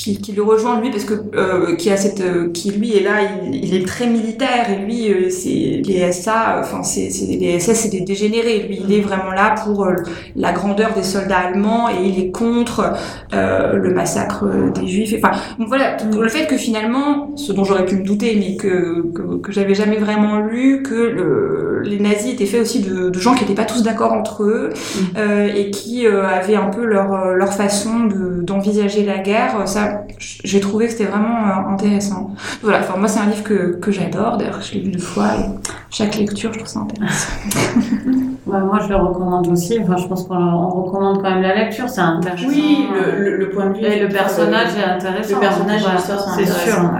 qui, 0.00 0.18
qui 0.18 0.32
le 0.32 0.42
rejoint 0.42 0.80
lui 0.80 0.90
parce 0.90 1.04
que 1.04 1.12
euh, 1.34 1.76
qui 1.76 1.90
a 1.90 1.96
cette 1.98 2.22
euh, 2.22 2.50
qui 2.52 2.70
lui 2.70 2.96
est 2.96 3.02
là 3.02 3.18
il, 3.44 3.54
il 3.54 3.74
est 3.74 3.86
très 3.86 4.06
militaire 4.06 4.70
et 4.70 4.76
lui 4.76 5.12
euh, 5.12 5.28
c'est 5.28 5.82
les 5.84 6.10
SA 6.10 6.58
enfin 6.60 6.82
c'est 6.82 7.10
les 7.26 7.60
SS 7.60 7.80
c'est 7.80 7.90
des 7.90 8.00
dégénérés 8.00 8.60
lui 8.60 8.80
il 8.82 8.90
est 8.94 9.02
vraiment 9.02 9.30
là 9.30 9.54
pour 9.62 9.84
euh, 9.84 9.96
la 10.36 10.52
grandeur 10.52 10.94
des 10.94 11.02
soldats 11.02 11.40
allemands 11.40 11.90
et 11.90 12.02
il 12.02 12.18
est 12.18 12.30
contre 12.30 12.94
euh, 13.34 13.74
le 13.74 13.92
massacre 13.92 14.44
euh, 14.46 14.70
des 14.70 14.88
juifs 14.88 15.14
enfin 15.18 15.32
donc 15.58 15.68
voilà 15.68 15.98
le 15.98 16.28
fait 16.28 16.46
que 16.46 16.56
finalement 16.56 17.36
ce 17.36 17.52
dont 17.52 17.64
j'aurais 17.64 17.84
pu 17.84 17.96
me 17.96 18.02
douter 18.02 18.36
mais 18.38 18.56
que 18.56 19.02
que, 19.12 19.36
que 19.36 19.52
j'avais 19.52 19.74
jamais 19.74 19.98
vraiment 19.98 20.40
lu 20.40 20.82
que 20.82 20.94
le, 20.94 21.69
les 21.82 21.98
nazis 21.98 22.32
étaient 22.34 22.46
faits 22.46 22.62
aussi 22.62 22.80
de, 22.80 23.10
de 23.10 23.18
gens 23.18 23.34
qui 23.34 23.42
n'étaient 23.42 23.54
pas 23.54 23.64
tous 23.64 23.82
d'accord 23.82 24.12
entre 24.12 24.44
eux 24.44 24.70
euh, 25.16 25.48
et 25.54 25.70
qui 25.70 26.06
euh, 26.06 26.26
avaient 26.26 26.56
un 26.56 26.68
peu 26.68 26.84
leur 26.84 27.12
euh, 27.12 27.34
leur 27.34 27.52
façon 27.52 28.04
de 28.04 28.42
d'envisager 28.42 29.04
la 29.04 29.18
guerre 29.18 29.66
ça 29.66 30.02
j'ai 30.18 30.60
trouvé 30.60 30.86
que 30.86 30.92
c'était 30.92 31.04
vraiment 31.04 31.46
euh, 31.46 31.72
intéressant 31.72 32.30
voilà 32.62 32.80
enfin 32.80 32.98
moi 32.98 33.08
c'est 33.08 33.20
un 33.20 33.26
livre 33.26 33.42
que 33.42 33.76
que 33.76 33.90
j'adore 33.90 34.36
d'ailleurs 34.36 34.60
je 34.62 34.74
l'ai 34.74 34.80
lu 34.80 34.90
deux 34.92 34.98
fois 34.98 35.28
et 35.38 35.44
chaque 35.90 36.16
lecture 36.16 36.52
je 36.52 36.58
trouve 36.58 36.68
ça 36.68 36.80
intéressant 36.80 37.28
Ouais, 38.46 38.60
moi, 38.60 38.80
je 38.82 38.88
le 38.88 38.96
recommande 38.96 39.46
aussi. 39.48 39.78
Enfin, 39.82 39.96
je 39.96 40.06
pense 40.08 40.24
qu'on 40.26 40.34
on 40.34 40.82
recommande 40.82 41.22
quand 41.22 41.30
même 41.30 41.42
la 41.42 41.54
lecture. 41.54 41.88
C'est 41.88 42.00
intéressant. 42.00 42.48
Oui, 42.48 42.88
le, 42.92 43.22
le, 43.22 43.36
le 43.36 43.50
point 43.50 43.66
de 43.66 43.78
vue. 43.78 43.84
Et 43.84 44.00
le 44.00 44.08
personnage 44.08 44.70
est 44.76 44.82
intéressant. 44.82 45.34
Le 45.34 45.40
personnage 45.40 45.82
et 45.82 45.96
l'histoire 45.96 46.20
sont 46.20 46.30
c'est 46.36 46.46
sûr. 46.46 46.90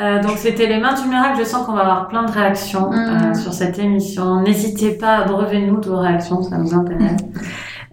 Euh, 0.00 0.22
donc 0.22 0.32
c'était 0.36 0.66
les 0.66 0.78
mains 0.78 0.94
du 0.94 1.08
miracle. 1.08 1.38
Je 1.40 1.44
sens 1.44 1.66
qu'on 1.66 1.72
va 1.72 1.80
avoir 1.80 2.08
plein 2.08 2.24
de 2.24 2.30
réactions 2.30 2.90
Mm. 2.90 2.94
euh, 2.94 3.34
sur 3.34 3.52
cette 3.52 3.78
émission. 3.78 4.42
N'hésitez 4.42 4.92
pas 4.92 5.16
à 5.18 5.24
brever 5.24 5.60
nous 5.66 5.80
de 5.80 5.88
vos 5.88 5.98
réactions, 5.98 6.42
ça 6.42 6.56
nous 6.58 6.74
intéresse. 6.74 7.16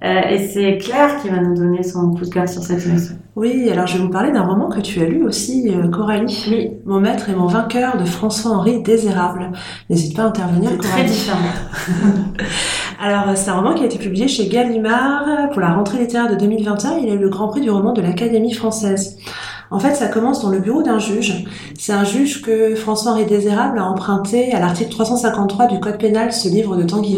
Euh, 0.04 0.22
et 0.30 0.50
c'est 0.50 0.78
Claire 0.78 1.20
qui 1.22 1.30
va 1.30 1.38
nous 1.40 1.56
donner 1.56 1.82
son 1.82 2.12
coup 2.12 2.26
de 2.26 2.30
cœur 2.30 2.48
sur 2.50 2.62
cette 2.62 2.86
émission. 2.86 3.16
Oui, 3.38 3.70
alors 3.72 3.88
je 3.88 3.98
vais 3.98 4.04
vous 4.04 4.10
parler 4.10 4.32
d'un 4.32 4.44
roman 4.44 4.68
que 4.70 4.82
tu 4.82 5.02
as 5.02 5.06
lu 5.06 5.24
aussi, 5.26 5.70
euh, 5.74 5.88
Coralie. 5.88 6.46
Oui, 6.52 6.72
Mon 6.86 7.00
maître 7.00 7.30
et 7.30 7.34
mon 7.34 7.48
vainqueur 7.48 7.98
de 7.98 8.04
François-Henri 8.04 8.84
Désérable. 8.84 9.52
N'hésite 9.90 10.16
pas 10.16 10.24
à 10.24 10.26
intervenir, 10.28 10.70
c'est 10.72 10.78
très 10.80 10.90
Coralie. 10.90 11.10
différent. 11.10 11.40
Alors, 13.02 13.36
c'est 13.36 13.50
un 13.50 13.56
roman 13.56 13.74
qui 13.74 13.84
a 13.84 13.86
été 13.86 13.98
publié 13.98 14.28
chez 14.28 14.48
Gallimard 14.48 15.50
pour 15.52 15.62
la 15.62 15.74
rentrée 15.74 16.00
littéraire 16.00 16.30
de 16.30 16.36
2021. 16.36 16.98
Il 17.02 17.10
a 17.10 17.14
eu 17.14 17.18
le 17.20 17.30
grand 17.30 17.48
prix 17.48 17.62
du 17.62 17.70
roman 17.72 17.94
de 17.94 18.02
l'Académie 18.02 18.54
française. 18.54 19.18
En 19.72 19.80
fait, 19.80 19.96
ça 19.96 20.08
commence 20.08 20.42
dans 20.42 20.50
le 20.50 20.60
bureau 20.60 20.84
d'un 20.84 21.00
juge. 21.00 21.46
C'est 21.78 21.94
un 21.94 22.04
juge 22.04 22.42
que 22.42 22.76
François-Henri 22.76 23.26
Désérable 23.26 23.80
a 23.80 23.86
emprunté 23.86 24.54
à 24.54 24.60
l'article 24.60 24.92
353 24.92 25.68
du 25.68 25.80
Code 25.80 25.98
pénal, 25.98 26.32
ce 26.34 26.48
livre 26.50 26.76
de 26.76 26.84
Tanguy. 26.84 27.16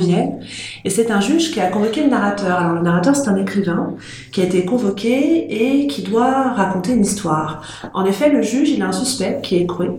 Et 0.85 0.89
c'est 0.89 1.11
un 1.11 1.19
juge 1.19 1.51
qui 1.51 1.59
a 1.59 1.67
convoqué 1.67 2.03
le 2.03 2.09
narrateur. 2.09 2.57
Alors, 2.57 2.73
le 2.73 2.81
narrateur, 2.81 3.15
c'est 3.15 3.29
un 3.29 3.35
écrivain 3.35 3.95
qui 4.31 4.41
a 4.41 4.45
été 4.45 4.65
convoqué 4.65 5.81
et 5.81 5.87
qui 5.87 6.03
doit 6.03 6.53
raconter 6.53 6.93
une 6.93 7.03
histoire. 7.03 7.61
En 7.93 8.05
effet, 8.05 8.29
le 8.29 8.41
juge, 8.41 8.69
il 8.69 8.81
a 8.81 8.87
un 8.87 8.91
suspect 8.91 9.39
qui 9.43 9.55
est 9.55 9.61
écroué 9.61 9.91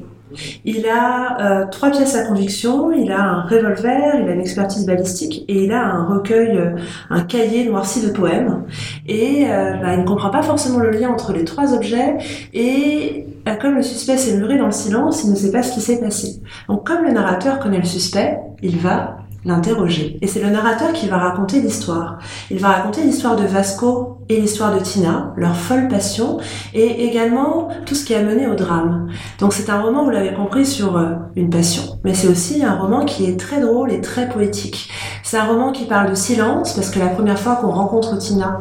il 0.64 0.86
a 0.86 1.40
euh, 1.40 1.66
trois 1.70 1.90
pièces 1.90 2.14
à 2.14 2.24
conviction, 2.26 2.92
il 2.92 3.10
a 3.10 3.20
un 3.20 3.42
revolver, 3.42 4.20
il 4.22 4.28
a 4.28 4.32
une 4.32 4.40
expertise 4.40 4.86
balistique 4.86 5.44
et 5.48 5.64
il 5.64 5.72
a 5.72 5.84
un 5.84 6.04
recueil, 6.06 6.56
euh, 6.56 6.76
un 7.10 7.22
cahier 7.22 7.68
noirci 7.68 8.06
de 8.06 8.10
poèmes. 8.10 8.64
Et 9.06 9.46
euh, 9.50 9.74
bah, 9.74 9.94
il 9.94 10.00
ne 10.00 10.06
comprend 10.06 10.30
pas 10.30 10.42
forcément 10.42 10.78
le 10.78 10.90
lien 10.90 11.10
entre 11.10 11.32
les 11.32 11.44
trois 11.44 11.74
objets 11.74 12.16
et 12.52 13.26
comme 13.62 13.76
le 13.76 13.82
suspect 13.82 14.18
s'est 14.18 14.36
muré 14.36 14.58
dans 14.58 14.66
le 14.66 14.72
silence, 14.72 15.24
il 15.24 15.30
ne 15.30 15.36
sait 15.36 15.50
pas 15.50 15.62
ce 15.62 15.72
qui 15.72 15.80
s'est 15.80 16.00
passé. 16.00 16.42
Donc 16.68 16.86
comme 16.86 17.02
le 17.04 17.12
narrateur 17.12 17.58
connaît 17.58 17.78
le 17.78 17.84
suspect, 17.84 18.38
il 18.62 18.76
va 18.78 19.20
l'interroger. 19.44 20.18
Et 20.20 20.26
c'est 20.26 20.42
le 20.42 20.50
narrateur 20.50 20.92
qui 20.92 21.08
va 21.08 21.18
raconter 21.18 21.60
l'histoire. 21.60 22.18
Il 22.50 22.58
va 22.58 22.68
raconter 22.68 23.02
l'histoire 23.02 23.36
de 23.36 23.44
Vasco 23.44 24.18
et 24.28 24.40
l'histoire 24.40 24.74
de 24.74 24.80
Tina, 24.80 25.32
leur 25.36 25.56
folle 25.56 25.88
passion, 25.88 26.38
et 26.74 27.06
également 27.06 27.68
tout 27.86 27.94
ce 27.94 28.04
qui 28.04 28.14
a 28.14 28.22
mené 28.22 28.46
au 28.46 28.54
drame. 28.54 29.08
Donc 29.38 29.52
c'est 29.52 29.70
un 29.70 29.80
roman, 29.80 30.04
vous 30.04 30.10
l'avez 30.10 30.34
compris, 30.34 30.66
sur 30.66 30.96
euh, 30.96 31.14
une 31.36 31.50
passion. 31.50 31.98
Mais 32.04 32.14
c'est 32.14 32.28
aussi 32.28 32.62
un 32.62 32.76
roman 32.76 33.04
qui 33.04 33.24
est 33.24 33.38
très 33.38 33.60
drôle 33.60 33.92
et 33.92 34.00
très 34.00 34.28
poétique. 34.28 34.90
C'est 35.22 35.38
un 35.38 35.46
roman 35.46 35.72
qui 35.72 35.84
parle 35.84 36.10
de 36.10 36.14
silence, 36.14 36.74
parce 36.74 36.90
que 36.90 36.98
la 36.98 37.08
première 37.08 37.38
fois 37.38 37.56
qu'on 37.56 37.70
rencontre 37.70 38.18
Tina, 38.18 38.60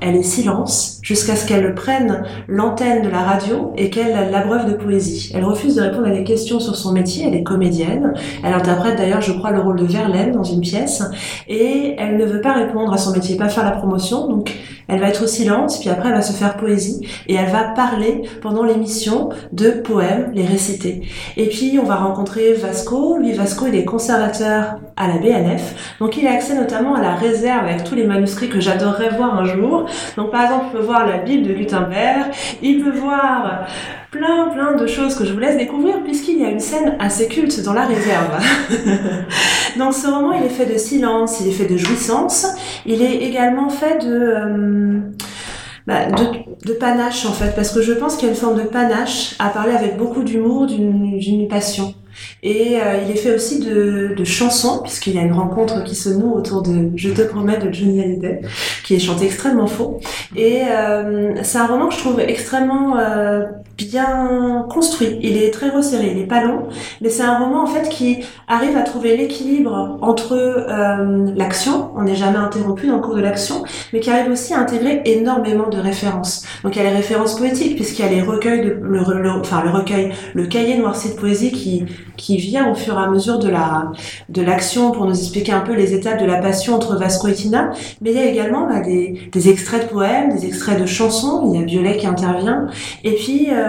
elle 0.00 0.14
est 0.14 0.22
silence 0.22 0.97
jusqu'à 1.08 1.36
ce 1.36 1.46
qu'elle 1.46 1.74
prenne 1.74 2.22
l'antenne 2.48 3.00
de 3.00 3.08
la 3.08 3.22
radio 3.22 3.72
et 3.78 3.88
qu'elle 3.88 4.30
l'abreuve 4.30 4.70
de 4.70 4.76
poésie. 4.76 5.32
Elle 5.34 5.44
refuse 5.44 5.76
de 5.76 5.80
répondre 5.80 6.06
à 6.06 6.10
des 6.10 6.22
questions 6.22 6.60
sur 6.60 6.76
son 6.76 6.92
métier, 6.92 7.24
elle 7.26 7.34
est 7.34 7.42
comédienne, 7.42 8.12
elle 8.44 8.52
interprète 8.52 8.98
d'ailleurs 8.98 9.22
je 9.22 9.32
crois 9.32 9.50
le 9.50 9.60
rôle 9.60 9.76
de 9.76 9.86
Verlaine 9.86 10.32
dans 10.32 10.44
une 10.44 10.60
pièce. 10.60 11.02
Et 11.48 11.94
elle 11.96 12.18
ne 12.18 12.26
veut 12.26 12.42
pas 12.42 12.52
répondre 12.52 12.92
à 12.92 12.98
son 12.98 13.12
métier, 13.12 13.38
pas 13.38 13.48
faire 13.48 13.64
la 13.64 13.70
promotion, 13.70 14.28
donc 14.28 14.54
elle 14.86 15.00
va 15.00 15.08
être 15.08 15.24
au 15.24 15.26
silence, 15.26 15.78
puis 15.80 15.88
après 15.88 16.08
elle 16.08 16.14
va 16.14 16.22
se 16.22 16.32
faire 16.32 16.58
poésie. 16.58 17.06
Et 17.26 17.34
elle 17.34 17.50
va 17.50 17.64
parler 17.74 18.22
pendant 18.42 18.64
l'émission 18.64 19.30
de 19.52 19.70
poèmes, 19.70 20.30
les 20.34 20.44
réciter. 20.44 21.08
Et 21.38 21.46
puis 21.46 21.78
on 21.82 21.86
va 21.86 21.96
rencontrer 21.96 22.52
Vasco, 22.52 23.16
lui 23.16 23.32
Vasco 23.32 23.66
il 23.66 23.74
est 23.74 23.84
conservateur 23.86 24.78
à 24.96 25.08
la 25.08 25.18
BNF, 25.18 25.96
donc 26.00 26.16
il 26.16 26.26
a 26.26 26.32
accès 26.32 26.54
notamment 26.54 26.94
à 26.96 27.00
la 27.00 27.14
réserve 27.14 27.64
avec 27.64 27.84
tous 27.84 27.94
les 27.94 28.04
manuscrits 28.04 28.48
que 28.48 28.60
j'adorerais 28.60 29.10
voir 29.10 29.38
un 29.38 29.44
jour. 29.44 29.86
Donc 30.16 30.30
par 30.32 30.42
exemple, 30.42 30.66
il 30.72 30.78
peut 30.78 30.84
voir 30.84 30.97
la 31.06 31.18
Bible 31.18 31.46
de 31.48 31.54
Gutenberg, 31.54 32.30
il 32.62 32.82
peut 32.82 32.96
voir 32.96 33.66
plein 34.10 34.48
plein 34.48 34.74
de 34.74 34.86
choses 34.86 35.14
que 35.14 35.24
je 35.24 35.32
vous 35.32 35.38
laisse 35.38 35.58
découvrir 35.58 36.02
puisqu'il 36.02 36.40
y 36.40 36.44
a 36.44 36.48
une 36.48 36.60
scène 36.60 36.96
assez 36.98 37.28
culte 37.28 37.62
dans 37.62 37.74
la 37.74 37.86
réserve. 37.86 38.30
Donc 39.78 39.94
ce 39.94 40.06
roman, 40.06 40.32
il 40.32 40.44
est 40.44 40.50
fait 40.50 40.66
de 40.66 40.78
silence, 40.78 41.40
il 41.40 41.48
est 41.48 41.52
fait 41.52 41.66
de 41.66 41.76
jouissance, 41.76 42.46
il 42.86 43.02
est 43.02 43.16
également 43.16 43.68
fait 43.68 44.04
de... 44.04 44.32
Euh, 44.34 45.00
bah, 45.86 46.04
de, 46.66 46.72
panache 46.74 47.24
en 47.24 47.32
fait, 47.32 47.54
parce 47.56 47.72
que 47.72 47.80
je 47.80 47.94
pense 47.94 48.16
qu'il 48.16 48.26
y 48.26 48.30
a 48.30 48.34
une 48.34 48.38
forme 48.38 48.58
de 48.58 48.68
panache 48.68 49.34
à 49.38 49.48
parler 49.48 49.72
avec 49.72 49.96
beaucoup 49.96 50.22
d'humour 50.22 50.66
d'une 50.66 51.48
passion. 51.48 51.94
Et 52.42 52.80
euh, 52.80 53.02
il 53.04 53.10
est 53.10 53.16
fait 53.16 53.34
aussi 53.34 53.60
de, 53.60 54.14
de 54.16 54.24
chansons, 54.24 54.80
puisqu'il 54.82 55.14
y 55.14 55.18
a 55.18 55.22
une 55.22 55.32
rencontre 55.32 55.82
qui 55.84 55.94
se 55.94 56.08
noue 56.08 56.32
autour 56.32 56.62
de 56.62 56.90
Je 56.96 57.10
te 57.10 57.22
promets 57.22 57.58
de 57.58 57.72
Johnny 57.72 58.00
Hallyday, 58.00 58.42
qui 58.84 58.94
est 58.94 58.98
chanté 58.98 59.26
extrêmement 59.26 59.66
faux. 59.66 60.00
Et 60.36 60.62
euh, 60.70 61.34
c'est 61.42 61.58
un 61.58 61.66
roman 61.66 61.88
que 61.88 61.94
je 61.94 61.98
trouve 61.98 62.20
extrêmement 62.20 62.96
euh, 62.98 63.42
bien 63.78 64.66
construit. 64.68 65.18
Il 65.22 65.36
est 65.36 65.50
très 65.50 65.70
resserré, 65.70 66.12
il 66.14 66.18
est 66.18 66.26
pas 66.26 66.42
long, 66.42 66.68
mais 67.00 67.08
c'est 67.08 67.22
un 67.22 67.38
roman 67.38 67.62
en 67.62 67.66
fait 67.66 67.88
qui 67.88 68.18
arrive 68.48 68.76
à 68.76 68.82
trouver 68.82 69.16
l'équilibre 69.16 69.98
entre 70.02 70.32
euh, 70.32 71.32
l'action, 71.36 71.90
on 71.96 72.02
n'est 72.02 72.16
jamais 72.16 72.38
interrompu 72.38 72.88
dans 72.88 72.96
le 72.96 73.02
cours 73.02 73.14
de 73.14 73.20
l'action, 73.20 73.62
mais 73.92 74.00
qui 74.00 74.10
arrive 74.10 74.30
aussi 74.30 74.52
à 74.52 74.58
intégrer 74.58 75.02
énormément 75.04 75.68
de 75.68 75.78
références. 75.78 76.44
Donc 76.64 76.76
il 76.76 76.82
y 76.82 76.86
a 76.86 76.90
les 76.90 76.96
références 76.96 77.36
poétiques, 77.36 77.76
puisqu'il 77.76 78.04
y 78.04 78.08
a 78.08 78.10
les 78.10 78.22
recueils, 78.22 78.64
de, 78.64 78.78
le, 78.80 79.30
enfin 79.30 79.62
le 79.64 79.70
recueil, 79.70 80.12
le 80.34 80.46
cahier 80.46 80.76
noirci 80.76 81.10
de 81.10 81.14
poésie 81.14 81.52
qui 81.52 81.84
qui 82.16 82.36
vient 82.36 82.70
au 82.70 82.74
fur 82.74 82.98
et 82.98 83.02
à 83.02 83.08
mesure 83.08 83.38
de 83.38 83.48
la 83.48 83.92
de 84.28 84.42
l'action 84.42 84.90
pour 84.90 85.06
nous 85.06 85.16
expliquer 85.16 85.52
un 85.52 85.60
peu 85.60 85.72
les 85.74 85.94
étapes 85.94 86.20
de 86.20 86.26
la 86.26 86.38
passion 86.38 86.74
entre 86.74 86.96
Vasco 86.96 87.28
et 87.28 87.32
Tina. 87.32 87.70
Mais 88.00 88.10
il 88.10 88.16
y 88.16 88.20
a 88.20 88.26
également 88.26 88.66
bah, 88.66 88.80
des, 88.80 89.30
des 89.30 89.48
extraits 89.48 89.84
de 89.84 89.88
poèmes, 89.88 90.34
des 90.34 90.46
extraits 90.46 90.80
de 90.80 90.86
chansons. 90.86 91.44
Il 91.46 91.60
y 91.60 91.62
a 91.62 91.64
Violet 91.64 91.96
qui 91.96 92.06
intervient. 92.06 92.66
Et 93.04 93.12
puis 93.12 93.48
euh, 93.50 93.67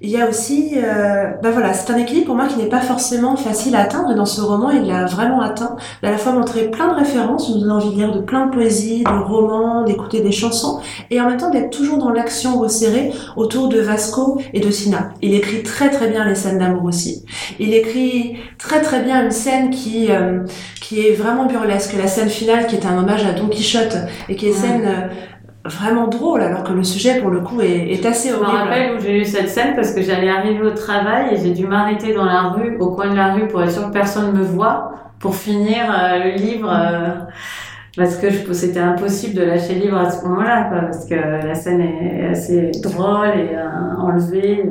il 0.00 0.10
y 0.10 0.20
a 0.20 0.28
aussi, 0.28 0.72
euh, 0.76 1.30
bah 1.42 1.50
voilà, 1.50 1.72
c'est 1.72 1.92
un 1.92 1.96
équilibre 1.96 2.26
pour 2.26 2.34
moi 2.34 2.46
qui 2.46 2.58
n'est 2.58 2.68
pas 2.68 2.80
forcément 2.80 3.36
facile 3.36 3.74
à 3.74 3.80
atteindre. 3.80 4.14
Dans 4.14 4.26
ce 4.26 4.40
roman, 4.40 4.70
il 4.70 4.86
l'a 4.86 5.06
vraiment 5.06 5.40
atteint. 5.40 5.76
Il 6.02 6.06
a 6.06 6.08
à 6.08 6.12
la 6.12 6.18
fois 6.18 6.32
montré 6.32 6.70
plein 6.70 6.88
de 6.88 6.94
références, 6.94 7.48
nous 7.50 7.60
donne 7.60 7.72
envie 7.72 7.90
de 7.90 7.94
lire 7.94 8.12
de 8.12 8.20
plein 8.20 8.46
de 8.46 8.52
poésie, 8.52 9.04
de 9.04 9.24
romans, 9.24 9.84
d'écouter 9.84 10.20
des 10.20 10.32
chansons, 10.32 10.80
et 11.10 11.20
en 11.20 11.28
même 11.28 11.38
temps 11.38 11.50
d'être 11.50 11.70
toujours 11.70 11.98
dans 11.98 12.10
l'action 12.10 12.58
resserrée 12.58 13.12
autour 13.36 13.68
de 13.68 13.80
Vasco 13.80 14.40
et 14.52 14.60
de 14.60 14.68
Tina. 14.68 15.10
Il 15.22 15.34
écrit 15.34 15.62
très 15.62 15.90
très 15.90 16.08
bien 16.08 16.24
les 16.24 16.34
scènes 16.34 16.58
d'amour 16.58 16.84
aussi. 16.84 17.24
Il 17.58 17.72
écrit 17.74 18.36
très 18.58 18.80
très 18.82 19.00
bien 19.00 19.24
une 19.24 19.30
scène 19.30 19.70
qui 19.70 20.10
euh, 20.10 20.40
qui 20.80 21.06
est 21.06 21.12
vraiment 21.12 21.46
burlesque, 21.46 21.94
la 21.96 22.08
scène 22.08 22.28
finale 22.28 22.66
qui 22.66 22.76
est 22.76 22.86
un 22.86 22.98
hommage 22.98 23.24
à 23.24 23.32
Don 23.32 23.48
Quichotte 23.48 23.96
et 24.28 24.36
qui 24.36 24.46
est 24.46 24.50
une 24.50 24.54
scène 24.54 24.84
euh, 24.86 25.08
vraiment 25.64 26.08
drôle 26.08 26.42
alors 26.42 26.62
que 26.62 26.72
le 26.72 26.84
sujet 26.84 27.20
pour 27.20 27.30
le 27.30 27.40
coup 27.40 27.60
est, 27.60 27.92
est 27.92 28.04
assez 28.04 28.32
horrible. 28.32 28.46
Je 28.50 28.52
me 28.52 28.58
rappelle 28.58 28.96
où 28.96 29.00
j'ai 29.00 29.20
eu 29.20 29.24
cette 29.24 29.48
scène 29.48 29.74
parce 29.74 29.92
que 29.92 30.02
j'allais 30.02 30.28
arriver 30.28 30.62
au 30.62 30.72
travail 30.72 31.34
et 31.34 31.38
j'ai 31.38 31.50
dû 31.50 31.66
m'arrêter 31.66 32.12
dans 32.12 32.24
la 32.24 32.42
rue, 32.50 32.76
au 32.78 32.90
coin 32.90 33.08
de 33.08 33.16
la 33.16 33.32
rue 33.32 33.48
pour 33.48 33.62
être 33.62 33.72
sûr 33.72 33.86
que 33.88 33.92
personne 33.92 34.32
me 34.36 34.42
voit 34.42 34.92
pour 35.18 35.34
finir 35.34 35.86
euh, 35.90 36.24
le 36.24 36.30
livre 36.32 36.70
parce 37.96 38.16
que 38.16 38.52
c'était 38.52 38.80
impossible 38.80 39.34
de 39.34 39.42
lâcher 39.42 39.74
le 39.74 39.82
livre 39.82 39.96
à 39.96 40.10
ce 40.10 40.24
moment-là, 40.24 40.68
parce 40.70 41.06
que 41.06 41.14
la 41.14 41.54
scène 41.54 41.80
est 41.80 42.26
assez 42.26 42.72
drôle 42.82 43.28
et 43.28 43.54
euh, 43.54 44.00
enlevée. 44.00 44.64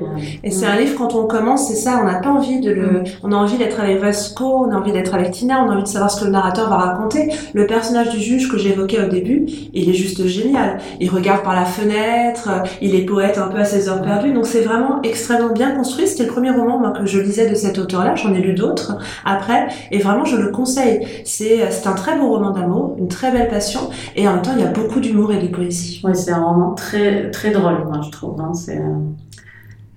Et, 0.43 0.51
c'est 0.51 0.65
un 0.65 0.75
livre, 0.75 0.95
quand 0.97 1.15
on 1.15 1.25
commence, 1.25 1.67
c'est 1.67 1.75
ça, 1.75 1.99
on 2.01 2.05
n'a 2.05 2.19
pas 2.19 2.29
envie 2.29 2.59
de 2.59 2.71
le... 2.71 3.03
On 3.23 3.31
a 3.31 3.35
envie 3.35 3.57
d'être 3.57 3.79
avec 3.79 3.99
Vasco, 3.99 4.65
on 4.67 4.71
a 4.71 4.75
envie 4.75 4.91
d'être 4.91 5.13
avec 5.13 5.31
Tina, 5.31 5.63
on 5.63 5.69
a 5.69 5.73
envie 5.73 5.83
de 5.83 5.87
savoir 5.87 6.11
ce 6.11 6.19
que 6.19 6.25
le 6.25 6.31
narrateur 6.31 6.69
va 6.69 6.77
raconter. 6.77 7.29
Le 7.53 7.65
personnage 7.65 8.09
du 8.09 8.19
juge 8.19 8.49
que 8.49 8.57
j'évoquais 8.57 9.03
au 9.03 9.07
début, 9.07 9.45
il 9.73 9.89
est 9.89 9.93
juste 9.93 10.25
génial. 10.27 10.79
Il 10.99 11.09
regarde 11.09 11.43
par 11.43 11.55
la 11.55 11.65
fenêtre, 11.65 12.49
il 12.81 12.95
est 12.95 13.05
poète 13.05 13.37
un 13.37 13.47
peu 13.47 13.57
à 13.57 13.65
ses 13.65 13.87
heures 13.87 14.01
perdues, 14.01 14.33
donc 14.33 14.45
c'est 14.45 14.61
vraiment 14.61 15.01
extrêmement 15.03 15.53
bien 15.53 15.71
construit. 15.71 16.07
C'était 16.07 16.23
le 16.23 16.29
premier 16.29 16.51
roman 16.51 16.79
moi, 16.79 16.91
que 16.91 17.05
je 17.05 17.19
lisais 17.19 17.49
de 17.49 17.55
cet 17.55 17.77
auteur-là, 17.77 18.15
j'en 18.15 18.33
ai 18.33 18.41
lu 18.41 18.53
d'autres 18.53 18.97
après, 19.25 19.67
et 19.91 19.99
vraiment 19.99 20.25
je 20.25 20.35
le 20.35 20.49
conseille. 20.49 21.07
C'est 21.23 21.63
un 21.85 21.93
très 21.93 22.17
beau 22.17 22.29
roman 22.29 22.51
d'amour, 22.51 22.95
très 23.13 23.31
belle 23.31 23.47
passion 23.47 23.89
et 24.15 24.27
en 24.27 24.33
même 24.33 24.41
temps 24.41 24.53
il 24.55 24.61
y 24.61 24.65
a 24.65 24.71
beaucoup 24.71 24.99
d'humour 24.99 25.31
et 25.31 25.41
de 25.41 25.47
poésie. 25.47 26.01
Oui, 26.03 26.11
c'est 26.15 26.31
un 26.31 26.43
roman 26.43 26.73
très 26.73 27.31
très 27.31 27.51
drôle, 27.51 27.85
moi 27.85 28.01
je 28.03 28.09
trouve. 28.09 28.39
Hein. 28.41 28.53
C'est 28.53 28.79
euh, 28.79 28.97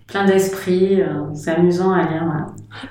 plein 0.06 0.24
d'esprit, 0.26 1.00
euh, 1.00 1.34
c'est 1.34 1.50
amusant 1.50 1.92
à 1.92 2.02
lire. 2.02 2.46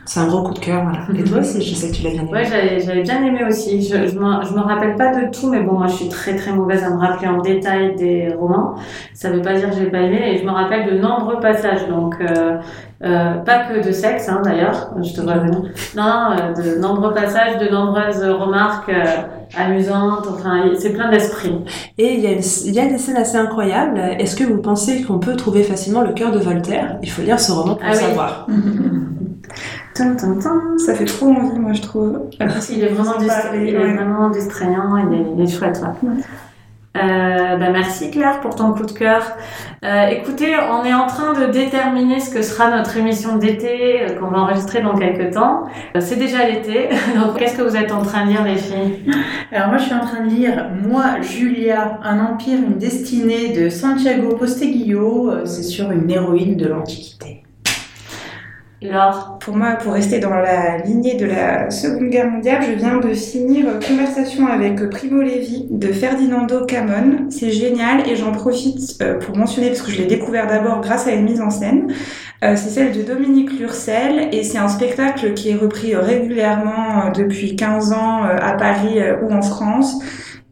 C'est 0.06 0.20
un 0.20 0.28
gros 0.28 0.44
coup 0.44 0.54
de 0.54 0.60
cœur, 0.60 0.84
voilà. 0.84 1.00
Et 1.20 1.24
toi 1.24 1.40
aussi, 1.40 1.62
je 1.62 1.76
sais 1.76 1.92
que 1.92 1.96
tu 1.96 2.04
l'as 2.04 2.12
bien 2.12 2.22
aimé. 2.22 2.32
Ouais, 2.32 2.46
j'avais 2.46 3.04
bien 3.04 3.24
aimé 3.24 3.42
aussi. 3.48 3.82
Je, 3.82 4.08
je, 4.08 4.18
me, 4.18 4.44
je 4.44 4.54
me 4.54 4.62
rappelle 4.62 4.96
pas 4.96 5.14
de 5.14 5.32
tout, 5.32 5.50
mais 5.50 5.62
bon, 5.62 5.74
moi 5.74 5.88
je 5.88 5.96
suis 5.96 6.10
très 6.10 6.36
très 6.36 6.52
mauvaise 6.52 6.84
à 6.84 6.90
me 6.90 6.98
rappeler 6.98 7.28
en 7.28 7.42
détail 7.42 7.96
des 7.96 8.34
romans. 8.34 8.76
Ça 9.14 9.30
veut 9.30 9.42
pas 9.42 9.54
dire 9.54 9.70
que 9.70 9.76
j'ai 9.76 9.90
pas 9.90 10.02
aimé, 10.02 10.34
et 10.34 10.38
je 10.38 10.46
me 10.46 10.52
rappelle 10.52 10.92
de 10.92 11.00
nombreux 11.00 11.40
passages. 11.40 11.88
Donc, 11.88 12.16
euh, 12.22 12.58
euh, 13.04 13.34
pas 13.40 13.66
que 13.66 13.86
de 13.86 13.92
sexe, 13.92 14.30
hein, 14.30 14.42
d'ailleurs, 14.44 14.92
je 15.04 15.14
te 15.14 15.22
vois 15.22 15.36
venir. 15.36 15.62
Non, 15.96 16.30
euh, 16.32 16.54
de 16.54 16.80
nombreux 16.80 17.14
passages, 17.14 17.60
de 17.60 17.70
nombreuses 17.70 18.24
remarques 18.24 18.90
euh, 18.90 19.04
amusantes, 19.58 20.26
enfin, 20.30 20.64
c'est 20.78 20.94
plein 20.94 21.12
d'esprit. 21.12 21.54
Et 21.98 22.14
il 22.14 22.22
y, 22.22 22.28
a, 22.28 22.32
il 22.32 22.74
y 22.74 22.80
a 22.80 22.86
des 22.86 22.98
scènes 22.98 23.18
assez 23.18 23.38
incroyables. 23.38 24.00
Est-ce 24.18 24.36
que 24.36 24.46
vous 24.46 24.62
pensez 24.62 25.04
qu'on 25.04 25.20
peut 25.20 25.36
trouver 25.36 25.64
facilement 25.64 26.02
le 26.02 26.14
cœur 26.14 26.32
de 26.32 26.40
Voltaire? 26.40 26.98
Il 27.04 27.10
faut 27.12 27.22
lire 27.22 27.40
ce 27.40 27.52
roman 27.52 27.76
pour 27.76 27.86
ah 27.86 27.92
le 27.92 27.96
savoir. 27.96 28.48
Ça 30.78 30.93
fait 30.93 31.06
trop 31.06 31.28
envie, 31.28 31.60
moi, 31.60 31.74
je 31.74 31.82
trouve. 31.82 32.30
il 32.39 32.84
est 32.84 32.88
vraiment, 32.88 33.13
il 33.54 33.76
est 33.76 33.93
vraiment 33.93 34.30
distrayant, 34.30 34.98
il 34.98 35.13
est, 35.13 35.26
il 35.36 35.41
est 35.41 35.48
chouette. 35.48 35.82
Ouais. 36.04 36.24
Euh, 36.95 37.58
bah 37.58 37.71
merci 37.71 38.10
Claire 38.10 38.39
pour 38.39 38.56
ton 38.56 38.71
coup 38.71 38.86
de 38.86 38.91
cœur. 38.91 39.21
Euh, 39.84 40.08
écoutez, 40.08 40.56
on 40.71 40.86
est 40.86 40.93
en 40.93 41.08
train 41.08 41.34
de 41.34 41.52
déterminer 41.52 42.21
ce 42.21 42.34
que 42.34 42.41
sera 42.41 42.69
notre 42.69 42.95
émission 42.95 43.36
d'été 43.36 44.02
euh, 44.02 44.17
qu'on 44.17 44.28
va 44.28 44.39
enregistrer 44.39 44.82
dans 44.82 44.95
quelques 44.95 45.34
temps. 45.34 45.65
Euh, 45.95 46.00
c'est 46.00 46.15
déjà 46.15 46.48
l'été, 46.48 46.89
donc 47.15 47.38
qu'est-ce 47.38 47.58
que 47.58 47.63
vous 47.63 47.76
êtes 47.76 47.91
en 47.91 48.02
train 48.02 48.26
de 48.26 48.32
lire 48.32 48.43
les 48.43 48.56
filles? 48.56 49.12
Alors 49.52 49.69
moi 49.69 49.78
je 49.78 49.84
suis 49.84 49.93
en 49.93 50.06
train 50.06 50.24
de 50.24 50.30
lire 50.30 50.69
Moi 50.88 51.21
Julia, 51.21 52.00
un 52.02 52.19
empire, 52.21 52.60
une 52.60 52.78
destinée 52.78 53.50
de 53.50 53.69
Santiago 53.69 54.36
Posteguillo. 54.38 55.45
C'est 55.45 55.63
sur 55.63 55.91
une 55.91 56.10
héroïne 56.10 56.56
de 56.56 56.67
l'Antiquité. 56.67 57.45
Pour 59.39 59.56
moi, 59.56 59.76
pour 59.76 59.93
rester 59.93 60.19
dans 60.19 60.34
la 60.34 60.78
lignée 60.80 61.15
de 61.15 61.26
la 61.26 61.69
Seconde 61.69 62.10
Guerre 62.10 62.30
mondiale, 62.30 62.63
je 62.67 62.74
viens 62.74 63.00
de 63.00 63.13
finir 63.13 63.65
Conversation 63.88 64.48
avec 64.48 64.89
Primo 64.89 65.21
Levi 65.21 65.67
de 65.69 65.88
Ferdinando 65.88 66.65
Camon. 66.65 67.30
C'est 67.30 67.52
génial 67.52 68.10
et 68.10 68.15
j'en 68.15 68.32
profite 68.32 68.98
euh, 69.02 69.19
pour 69.19 69.38
mentionner, 69.38 69.69
parce 69.69 69.82
que 69.82 69.91
je 69.91 69.98
l'ai 69.98 70.08
découvert 70.08 70.48
d'abord 70.48 70.82
grâce 70.82 71.08
à 71.08 71.12
une 71.12 71.26
mise 71.26 71.41
en 71.41 71.50
scène. 71.50 71.93
Euh, 72.43 72.56
c'est 72.56 72.69
celle 72.69 72.91
de 72.91 73.02
Dominique 73.02 73.58
Lurcel 73.58 74.30
et 74.32 74.43
c'est 74.43 74.58
un 74.58 74.67
spectacle 74.67 75.34
qui 75.34 75.50
est 75.50 75.56
repris 75.56 75.95
régulièrement 75.95 77.06
euh, 77.06 77.12
depuis 77.12 77.56
15 77.56 77.93
ans 77.93 78.24
à 78.24 78.54
Paris 78.54 79.00
ou 79.24 79.32
en 79.32 79.41
France 79.41 79.95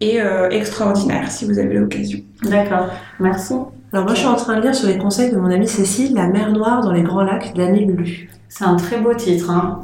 et 0.02 0.20
extraordinaire 0.52 1.32
si 1.32 1.46
vous 1.46 1.60
avez 1.60 1.76
l'occasion. 1.76 2.20
D'accord, 2.44 2.90
merci. 3.22 3.54
Alors 3.94 4.06
moi, 4.06 4.16
je 4.16 4.22
suis 4.22 4.28
en 4.28 4.36
train 4.36 4.58
de 4.58 4.62
lire 4.62 4.74
sur 4.74 4.88
les 4.88 4.98
conseils 4.98 5.32
de 5.32 5.38
mon 5.38 5.52
amie 5.52 5.68
Cécile, 5.68 6.16
La 6.16 6.26
mer 6.26 6.52
Noire 6.52 6.82
dans 6.82 6.92
les 6.92 7.04
Grands 7.04 7.22
Lacs 7.22 7.54
d'Annie 7.54 7.86
Lulu. 7.86 8.28
C'est 8.50 8.64
un 8.64 8.76
très 8.76 8.98
beau 8.98 9.14
titre. 9.14 9.52
Hein. 9.52 9.82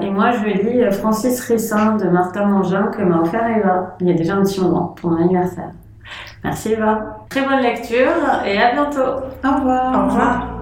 Et 0.00 0.08
moi, 0.08 0.30
je 0.30 0.46
lis 0.46 0.90
Francis 0.90 1.38
Rissin 1.40 1.96
de 1.96 2.06
Martin 2.08 2.46
Mangin 2.46 2.84
que 2.84 3.02
m'a 3.02 3.20
offert 3.20 3.46
Eva. 3.46 3.94
Il 4.00 4.08
y 4.08 4.10
a 4.10 4.14
déjà 4.14 4.36
un 4.36 4.42
petit 4.42 4.58
moment 4.62 4.94
pour 4.98 5.10
mon 5.10 5.22
anniversaire. 5.22 5.72
Merci 6.44 6.72
Eva. 6.72 7.26
Très 7.28 7.46
bonne 7.46 7.60
lecture 7.60 8.12
et 8.46 8.58
à 8.58 8.72
bientôt. 8.72 9.00
Au 9.44 9.54
revoir. 9.54 9.94
Au 9.94 10.06
revoir. 10.06 10.55